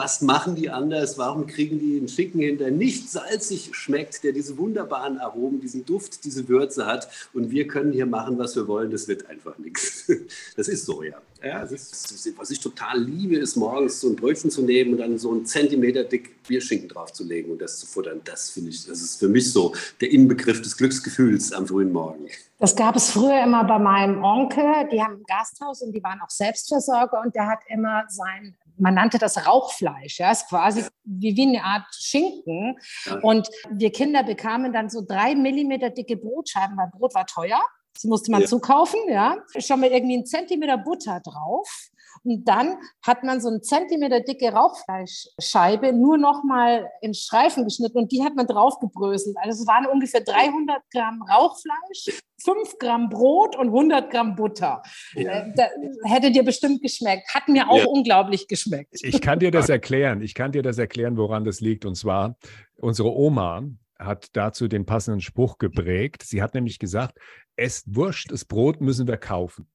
was 0.00 0.22
machen 0.22 0.54
die 0.54 0.70
anders? 0.70 1.18
Warum 1.18 1.46
kriegen 1.46 1.78
die 1.78 1.98
einen 1.98 2.08
Schinken 2.08 2.40
hin, 2.40 2.56
der 2.56 2.70
nicht 2.70 3.10
salzig 3.10 3.74
schmeckt, 3.74 4.24
der 4.24 4.32
diese 4.32 4.56
wunderbaren 4.56 5.18
Aromen, 5.18 5.60
diesen 5.60 5.84
Duft, 5.84 6.24
diese 6.24 6.48
Würze 6.48 6.86
hat? 6.86 7.10
Und 7.34 7.50
wir 7.50 7.66
können 7.66 7.92
hier 7.92 8.06
machen, 8.06 8.38
was 8.38 8.56
wir 8.56 8.66
wollen. 8.66 8.90
Das 8.90 9.08
wird 9.08 9.28
einfach 9.28 9.58
nichts. 9.58 10.10
Das 10.56 10.68
ist 10.68 10.84
so, 10.86 11.02
ja. 11.02 11.16
ja 11.42 11.62
ist, 11.62 12.32
was 12.36 12.50
ich 12.50 12.60
total 12.60 13.02
liebe, 13.02 13.36
ist 13.36 13.56
morgens 13.56 14.00
so 14.00 14.08
ein 14.08 14.16
Brötchen 14.16 14.50
zu 14.50 14.62
nehmen 14.62 14.92
und 14.92 14.98
dann 14.98 15.18
so 15.18 15.30
einen 15.30 15.46
Zentimeter 15.46 16.04
dick 16.04 16.42
Bierschinken 16.46 16.88
draufzulegen 16.88 17.52
und 17.52 17.60
das 17.60 17.78
zu 17.78 17.86
futtern. 17.86 18.20
Das 18.24 18.50
finde 18.50 18.70
ich, 18.70 18.86
das 18.86 19.00
ist 19.00 19.20
für 19.20 19.28
mich 19.28 19.52
so 19.52 19.74
der 20.00 20.10
Inbegriff 20.10 20.60
des 20.60 20.76
Glücksgefühls 20.76 21.52
am 21.52 21.66
frühen 21.66 21.92
Morgen. 21.92 22.26
Das 22.58 22.74
gab 22.74 22.96
es 22.96 23.10
früher 23.10 23.42
immer 23.42 23.64
bei 23.64 23.78
meinem 23.78 24.22
Onkel. 24.22 24.64
Die 24.92 25.00
haben 25.00 25.14
ein 25.14 25.24
Gasthaus 25.26 25.80
und 25.82 25.92
die 25.92 26.02
waren 26.02 26.20
auch 26.20 26.30
Selbstversorger 26.30 27.22
und 27.24 27.34
der 27.34 27.46
hat 27.46 27.60
immer 27.68 28.04
sein 28.08 28.56
man 28.80 28.94
nannte 28.94 29.18
das 29.18 29.46
Rauchfleisch, 29.46 30.18
ja, 30.18 30.30
ist 30.30 30.48
quasi 30.48 30.84
wie, 31.04 31.36
wie 31.36 31.48
eine 31.48 31.64
Art 31.64 31.86
Schinken. 31.92 32.78
Und 33.22 33.48
wir 33.70 33.92
Kinder 33.92 34.22
bekamen 34.22 34.72
dann 34.72 34.88
so 34.88 35.02
drei 35.06 35.34
Millimeter 35.34 35.90
dicke 35.90 36.16
Brotscheiben, 36.16 36.76
weil 36.76 36.88
Brot 36.88 37.14
war 37.14 37.26
teuer. 37.26 37.60
Das 37.94 38.04
musste 38.04 38.30
man 38.30 38.42
ja. 38.42 38.46
zukaufen, 38.46 39.00
ja. 39.08 39.36
Schon 39.58 39.80
mal 39.80 39.90
irgendwie 39.90 40.14
einen 40.14 40.26
Zentimeter 40.26 40.78
Butter 40.78 41.20
drauf. 41.20 41.90
Und 42.22 42.44
dann 42.44 42.76
hat 43.02 43.24
man 43.24 43.40
so 43.40 43.48
eine 43.48 43.62
Zentimeter 43.62 44.20
dicke 44.20 44.52
Rauchfleischscheibe 44.52 45.92
nur 45.92 46.18
noch 46.18 46.44
mal 46.44 46.86
in 47.00 47.14
Streifen 47.14 47.64
geschnitten 47.64 47.98
und 47.98 48.12
die 48.12 48.22
hat 48.22 48.34
man 48.34 48.46
draufgebröselt. 48.46 49.36
Also 49.38 49.62
es 49.62 49.66
waren 49.66 49.86
ungefähr 49.86 50.20
300 50.20 50.82
Gramm 50.92 51.22
Rauchfleisch, 51.22 52.20
5 52.42 52.78
Gramm 52.78 53.08
Brot 53.08 53.56
und 53.56 53.68
100 53.68 54.10
Gramm 54.10 54.36
Butter. 54.36 54.82
Ja. 55.14 55.30
Äh, 55.30 55.68
hätte 56.04 56.30
dir 56.30 56.42
bestimmt 56.42 56.82
geschmeckt. 56.82 57.34
Hat 57.34 57.48
mir 57.48 57.68
auch 57.68 57.78
ja. 57.78 57.86
unglaublich 57.86 58.48
geschmeckt. 58.48 58.98
Ich 59.02 59.20
kann 59.20 59.38
dir 59.38 59.50
das 59.50 59.68
erklären. 59.68 60.20
Ich 60.20 60.34
kann 60.34 60.52
dir 60.52 60.62
das 60.62 60.78
erklären, 60.78 61.16
woran 61.16 61.44
das 61.44 61.60
liegt. 61.60 61.86
Und 61.86 61.94
zwar 61.94 62.36
unsere 62.76 63.12
Oma, 63.14 63.62
hat 63.98 64.28
dazu 64.32 64.66
den 64.66 64.86
passenden 64.86 65.20
Spruch 65.20 65.58
geprägt. 65.58 66.22
Sie 66.22 66.42
hat 66.42 66.54
nämlich 66.54 66.78
gesagt, 66.78 67.18
esst 67.56 67.94
Wurst, 67.94 68.30
das 68.30 68.46
Brot 68.46 68.80
müssen 68.80 69.06
wir 69.06 69.18
kaufen 69.18 69.68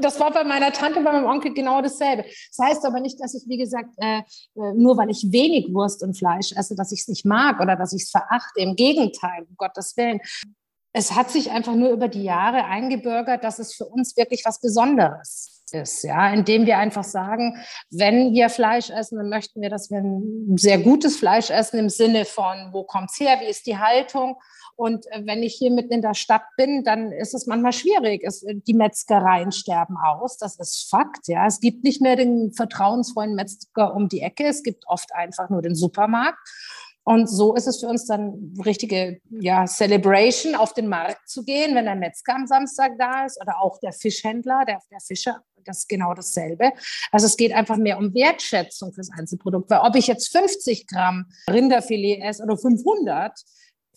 das 0.00 0.20
war 0.20 0.32
bei 0.32 0.44
meiner 0.44 0.72
Tante, 0.72 1.00
bei 1.00 1.12
meinem 1.12 1.26
Onkel 1.26 1.54
genau 1.54 1.80
dasselbe. 1.80 2.24
Das 2.24 2.66
heißt 2.66 2.84
aber 2.84 3.00
nicht, 3.00 3.20
dass 3.20 3.34
ich, 3.34 3.44
wie 3.48 3.58
gesagt, 3.58 3.90
äh, 3.98 4.18
äh 4.18 4.72
nur 4.74 4.96
weil 4.96 5.10
ich 5.10 5.26
wenig 5.30 5.72
Wurst 5.72 6.02
und 6.02 6.16
Fleisch 6.16 6.52
esse, 6.52 6.74
dass 6.74 6.92
ich 6.92 7.00
es 7.00 7.08
nicht 7.08 7.24
mag 7.24 7.60
oder 7.60 7.76
dass 7.76 7.92
ich 7.92 8.02
es 8.02 8.10
verachte. 8.10 8.60
Im 8.60 8.76
Gegenteil, 8.76 9.44
um 9.48 9.56
Gottes 9.56 9.96
Willen. 9.96 10.20
Es 10.92 11.12
hat 11.16 11.30
sich 11.30 11.50
einfach 11.50 11.74
nur 11.74 11.90
über 11.90 12.08
die 12.08 12.22
Jahre 12.22 12.64
eingebürgert, 12.64 13.42
dass 13.42 13.58
es 13.58 13.74
für 13.74 13.86
uns 13.86 14.16
wirklich 14.16 14.44
was 14.44 14.60
Besonderes 14.60 15.63
ist, 15.74 16.02
ja, 16.02 16.32
indem 16.32 16.66
wir 16.66 16.78
einfach 16.78 17.04
sagen, 17.04 17.56
wenn 17.90 18.32
wir 18.32 18.48
Fleisch 18.48 18.90
essen, 18.90 19.18
dann 19.18 19.28
möchten 19.28 19.60
wir, 19.60 19.70
dass 19.70 19.90
wir 19.90 19.98
ein 19.98 20.56
sehr 20.56 20.78
gutes 20.78 21.16
Fleisch 21.16 21.50
essen 21.50 21.78
im 21.78 21.88
Sinne 21.88 22.24
von, 22.24 22.70
wo 22.72 22.84
kommt 22.84 23.10
es 23.10 23.20
her, 23.20 23.38
wie 23.40 23.48
ist 23.50 23.66
die 23.66 23.78
Haltung 23.78 24.36
und 24.76 25.06
äh, 25.12 25.22
wenn 25.24 25.42
ich 25.42 25.54
hier 25.54 25.70
mitten 25.70 25.92
in 25.92 26.02
der 26.02 26.14
Stadt 26.14 26.44
bin, 26.56 26.84
dann 26.84 27.12
ist 27.12 27.34
es 27.34 27.46
manchmal 27.46 27.72
schwierig. 27.72 28.22
Es, 28.24 28.42
äh, 28.42 28.54
die 28.56 28.74
Metzgereien 28.74 29.52
sterben 29.52 29.96
aus, 29.96 30.36
das 30.36 30.58
ist 30.58 30.88
Fakt. 30.90 31.28
Ja, 31.28 31.46
es 31.46 31.60
gibt 31.60 31.84
nicht 31.84 32.02
mehr 32.02 32.16
den 32.16 32.52
vertrauensvollen 32.52 33.34
Metzger 33.34 33.94
um 33.94 34.08
die 34.08 34.20
Ecke. 34.20 34.46
Es 34.46 34.62
gibt 34.62 34.84
oft 34.86 35.14
einfach 35.14 35.48
nur 35.48 35.62
den 35.62 35.74
Supermarkt. 35.74 36.38
Und 37.04 37.28
so 37.28 37.54
ist 37.54 37.66
es 37.66 37.80
für 37.80 37.86
uns 37.86 38.06
dann 38.06 38.54
richtige 38.64 39.20
ja, 39.28 39.66
Celebration, 39.66 40.54
auf 40.54 40.72
den 40.72 40.88
Markt 40.88 41.28
zu 41.28 41.44
gehen, 41.44 41.74
wenn 41.74 41.84
der 41.84 41.96
Metzger 41.96 42.34
am 42.34 42.46
Samstag 42.46 42.92
da 42.98 43.26
ist 43.26 43.40
oder 43.40 43.60
auch 43.60 43.78
der 43.80 43.92
Fischhändler, 43.92 44.64
der, 44.66 44.80
der 44.90 45.00
Fischer, 45.00 45.42
das 45.64 45.80
ist 45.80 45.88
genau 45.88 46.14
dasselbe. 46.14 46.72
Also 47.12 47.26
es 47.26 47.36
geht 47.36 47.52
einfach 47.52 47.76
mehr 47.76 47.98
um 47.98 48.14
Wertschätzung 48.14 48.92
fürs 48.92 49.10
Einzelprodukt. 49.10 49.70
Weil 49.70 49.80
ob 49.80 49.96
ich 49.96 50.06
jetzt 50.06 50.32
50 50.32 50.86
Gramm 50.86 51.26
Rinderfilet 51.48 52.22
esse 52.22 52.42
oder 52.42 52.56
500, 52.56 53.38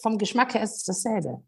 vom 0.02 0.18
Geschmack 0.18 0.54
her 0.54 0.64
ist 0.64 0.78
es 0.78 0.84
dasselbe. 0.84 1.42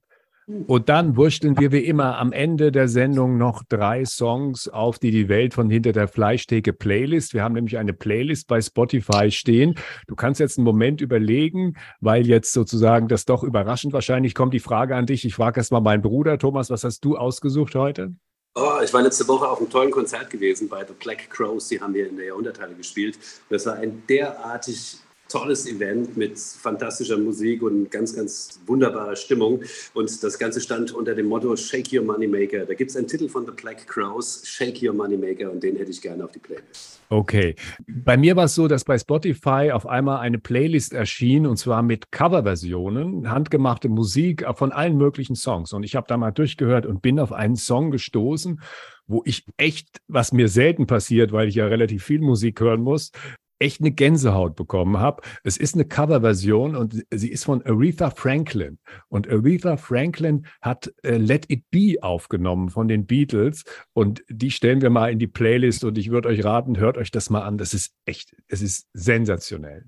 Und 0.65 0.89
dann 0.89 1.15
wursteln 1.15 1.59
wir 1.59 1.71
wie 1.71 1.85
immer 1.85 2.17
am 2.17 2.31
Ende 2.31 2.71
der 2.71 2.87
Sendung 2.87 3.37
noch 3.37 3.63
drei 3.63 4.03
Songs 4.05 4.67
auf 4.67 4.97
die 4.97 5.11
die 5.11 5.29
Welt 5.29 5.53
von 5.53 5.69
hinter 5.69 5.91
der 5.91 6.07
Fleischtheke 6.07 6.73
Playlist. 6.73 7.35
Wir 7.35 7.43
haben 7.43 7.53
nämlich 7.53 7.77
eine 7.77 7.93
Playlist 7.93 8.47
bei 8.47 8.59
Spotify 8.59 9.29
stehen. 9.29 9.75
Du 10.07 10.15
kannst 10.15 10.39
jetzt 10.39 10.57
einen 10.57 10.65
Moment 10.65 11.01
überlegen, 11.01 11.75
weil 12.01 12.25
jetzt 12.25 12.51
sozusagen 12.51 13.07
das 13.07 13.25
doch 13.25 13.43
überraschend 13.43 13.93
wahrscheinlich 13.93 14.33
kommt 14.33 14.55
die 14.55 14.59
Frage 14.59 14.95
an 14.95 15.05
dich. 15.05 15.23
Ich 15.23 15.35
frage 15.35 15.59
erst 15.59 15.71
mal 15.71 15.81
meinen 15.81 16.01
Bruder 16.01 16.39
Thomas, 16.39 16.71
was 16.71 16.83
hast 16.83 17.05
du 17.05 17.15
ausgesucht 17.15 17.75
heute? 17.75 18.15
Oh, 18.55 18.79
ich 18.83 18.91
war 18.91 19.03
letzte 19.03 19.27
Woche 19.27 19.47
auf 19.47 19.59
einem 19.59 19.69
tollen 19.69 19.91
Konzert 19.91 20.31
gewesen 20.31 20.67
bei 20.67 20.83
The 20.83 20.93
Black 20.99 21.29
Crows. 21.29 21.67
Die 21.67 21.79
haben 21.79 21.93
hier 21.93 22.09
in 22.09 22.17
der 22.17 22.25
Jahrhunderthalle 22.25 22.73
gespielt. 22.73 23.19
Das 23.49 23.67
war 23.67 23.75
ein 23.75 24.01
derartig 24.09 24.97
tolles 25.29 25.67
Event 25.67 26.17
mit 26.17 26.37
fantastischer 26.37 27.17
Musik 27.17 27.61
und 27.61 27.89
ganz, 27.91 28.15
ganz 28.15 28.59
wunderbarer 28.65 29.15
Stimmung. 29.15 29.61
Und 29.93 30.23
das 30.23 30.37
Ganze 30.37 30.59
stand 30.59 30.91
unter 30.91 31.15
dem 31.15 31.27
Motto 31.27 31.55
Shake 31.55 31.93
Your 31.93 32.03
Moneymaker. 32.03 32.65
Da 32.65 32.73
gibt 32.73 32.91
es 32.91 32.97
einen 32.97 33.07
Titel 33.07 33.29
von 33.29 33.45
The 33.45 33.51
Black 33.51 33.87
Crows, 33.87 34.41
Shake 34.45 34.81
Your 34.83 34.93
Moneymaker, 34.93 35.51
und 35.51 35.63
den 35.63 35.75
hätte 35.77 35.91
ich 35.91 36.01
gerne 36.01 36.25
auf 36.25 36.31
die 36.31 36.39
Playlist. 36.39 36.99
Okay. 37.09 37.55
Bei 37.87 38.17
mir 38.17 38.35
war 38.35 38.45
es 38.45 38.55
so, 38.55 38.67
dass 38.67 38.83
bei 38.83 38.97
Spotify 38.97 39.71
auf 39.71 39.87
einmal 39.87 40.19
eine 40.19 40.37
Playlist 40.37 40.93
erschien 40.93 41.47
und 41.47 41.57
zwar 41.57 41.81
mit 41.81 42.11
Coverversionen, 42.11 43.31
handgemachte 43.31 43.89
Musik 43.89 44.45
von 44.55 44.71
allen 44.71 44.97
möglichen 44.97 45.35
Songs. 45.35 45.73
Und 45.73 45.83
ich 45.83 45.95
habe 45.95 46.05
da 46.07 46.17
mal 46.17 46.31
durchgehört 46.31 46.85
und 46.85 47.01
bin 47.01 47.19
auf 47.19 47.31
einen 47.31 47.55
Song 47.55 47.89
gestoßen, 47.89 48.61
wo 49.07 49.23
ich 49.25 49.43
echt, 49.57 50.01
was 50.07 50.31
mir 50.31 50.47
selten 50.47 50.85
passiert, 50.85 51.31
weil 51.31 51.47
ich 51.47 51.55
ja 51.55 51.65
relativ 51.65 52.03
viel 52.03 52.19
Musik 52.19 52.61
hören 52.61 52.81
muss, 52.81 53.11
echt 53.59 53.81
eine 53.81 53.91
Gänsehaut 53.91 54.55
bekommen 54.55 54.99
habe. 54.99 55.21
Es 55.43 55.57
ist 55.57 55.75
eine 55.75 55.85
Coverversion 55.85 56.75
und 56.75 57.05
sie 57.11 57.29
ist 57.29 57.43
von 57.43 57.61
Aretha 57.65 58.09
Franklin. 58.09 58.79
Und 59.09 59.29
Aretha 59.29 59.77
Franklin 59.77 60.45
hat 60.61 60.91
äh, 61.03 61.17
Let 61.17 61.49
It 61.49 61.69
Be 61.69 61.97
aufgenommen 62.01 62.69
von 62.69 62.87
den 62.87 63.05
Beatles. 63.05 63.63
Und 63.93 64.23
die 64.29 64.51
stellen 64.51 64.81
wir 64.81 64.89
mal 64.89 65.11
in 65.11 65.19
die 65.19 65.27
Playlist 65.27 65.83
und 65.83 65.97
ich 65.97 66.09
würde 66.09 66.29
euch 66.29 66.43
raten, 66.43 66.77
hört 66.77 66.97
euch 66.97 67.11
das 67.11 67.29
mal 67.29 67.43
an. 67.43 67.57
Das 67.57 67.73
ist 67.73 67.93
echt, 68.05 68.35
es 68.47 68.61
ist 68.61 68.87
sensationell. 68.93 69.85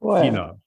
Cool. 0.00 0.20
Tina. 0.22 0.60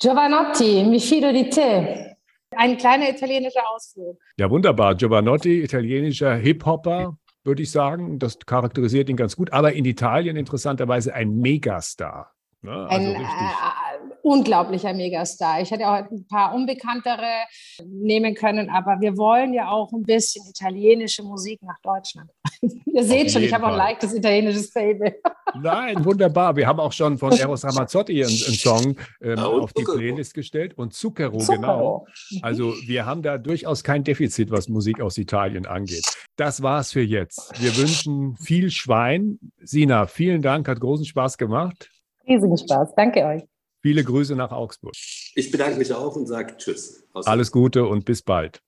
Giovanotti, 0.00 0.84
mi 0.84 0.98
fido 0.98 1.32
di 1.32 1.48
te. 1.48 2.16
Ein 2.56 2.76
kleiner 2.76 3.08
italienischer 3.08 3.62
Ausflug. 3.74 4.18
Ja, 4.36 4.50
wunderbar. 4.50 4.94
Giovanotti, 4.94 5.62
italienischer 5.62 6.34
Hip-Hopper, 6.34 7.16
würde 7.44 7.62
ich 7.62 7.70
sagen. 7.70 8.18
Das 8.18 8.38
charakterisiert 8.38 9.08
ihn 9.08 9.16
ganz 9.16 9.36
gut. 9.36 9.52
Aber 9.52 9.72
in 9.72 9.84
Italien 9.84 10.36
interessanterweise 10.36 11.14
ein 11.14 11.38
Megastar. 11.38 12.32
Ne? 12.62 12.72
Also 12.72 13.08
ein 13.08 13.20
äh, 13.20 13.91
unglaublicher 14.22 14.94
Megastar. 14.94 15.60
Ich 15.60 15.70
hätte 15.70 15.86
auch 15.88 16.10
ein 16.10 16.26
paar 16.28 16.54
unbekanntere 16.54 17.44
nehmen 17.84 18.34
können, 18.34 18.70
aber 18.70 19.00
wir 19.00 19.16
wollen 19.16 19.52
ja 19.52 19.68
auch 19.68 19.92
ein 19.92 20.02
bisschen 20.02 20.44
italienische 20.48 21.22
Musik 21.22 21.60
nach 21.62 21.78
Deutschland. 21.82 22.30
Ihr 22.86 23.04
seht 23.04 23.30
schon, 23.30 23.42
ich 23.42 23.52
habe 23.52 23.66
auch 23.66 23.72
ein 23.72 23.76
leichtes 23.76 24.14
italienisches 24.14 24.70
Fable. 24.70 25.14
Nein, 25.60 26.04
wunderbar. 26.04 26.56
Wir 26.56 26.66
haben 26.66 26.80
auch 26.80 26.92
schon 26.92 27.18
von 27.18 27.32
Eros 27.38 27.64
Ramazzotti 27.64 28.22
einen, 28.22 28.30
einen 28.30 28.54
Song 28.54 28.96
ähm, 29.20 29.38
auf 29.38 29.72
die 29.72 29.84
Playlist 29.84 30.34
gestellt 30.34 30.78
und 30.78 30.94
Zucchero, 30.94 31.38
Zucchero, 31.38 31.56
genau. 31.56 32.06
Also 32.42 32.74
wir 32.86 33.06
haben 33.06 33.22
da 33.22 33.38
durchaus 33.38 33.82
kein 33.82 34.04
Defizit, 34.04 34.50
was 34.50 34.68
Musik 34.68 35.00
aus 35.00 35.18
Italien 35.18 35.66
angeht. 35.66 36.04
Das 36.36 36.62
war's 36.62 36.92
für 36.92 37.02
jetzt. 37.02 37.52
Wir 37.60 37.76
wünschen 37.76 38.36
viel 38.36 38.70
Schwein. 38.70 39.38
Sina, 39.60 40.06
vielen 40.06 40.42
Dank, 40.42 40.68
hat 40.68 40.80
großen 40.80 41.04
Spaß 41.04 41.38
gemacht. 41.38 41.90
Riesigen 42.26 42.56
Spaß. 42.56 42.94
Danke 42.94 43.24
euch. 43.24 43.51
Viele 43.82 44.04
Grüße 44.04 44.36
nach 44.36 44.52
Augsburg. 44.52 44.92
Ich 45.34 45.50
bedanke 45.50 45.76
mich 45.78 45.92
auch 45.92 46.14
und 46.14 46.26
sage 46.26 46.56
Tschüss. 46.56 47.04
Alles 47.12 47.50
Gute 47.50 47.84
und 47.84 48.04
bis 48.04 48.22
bald. 48.22 48.62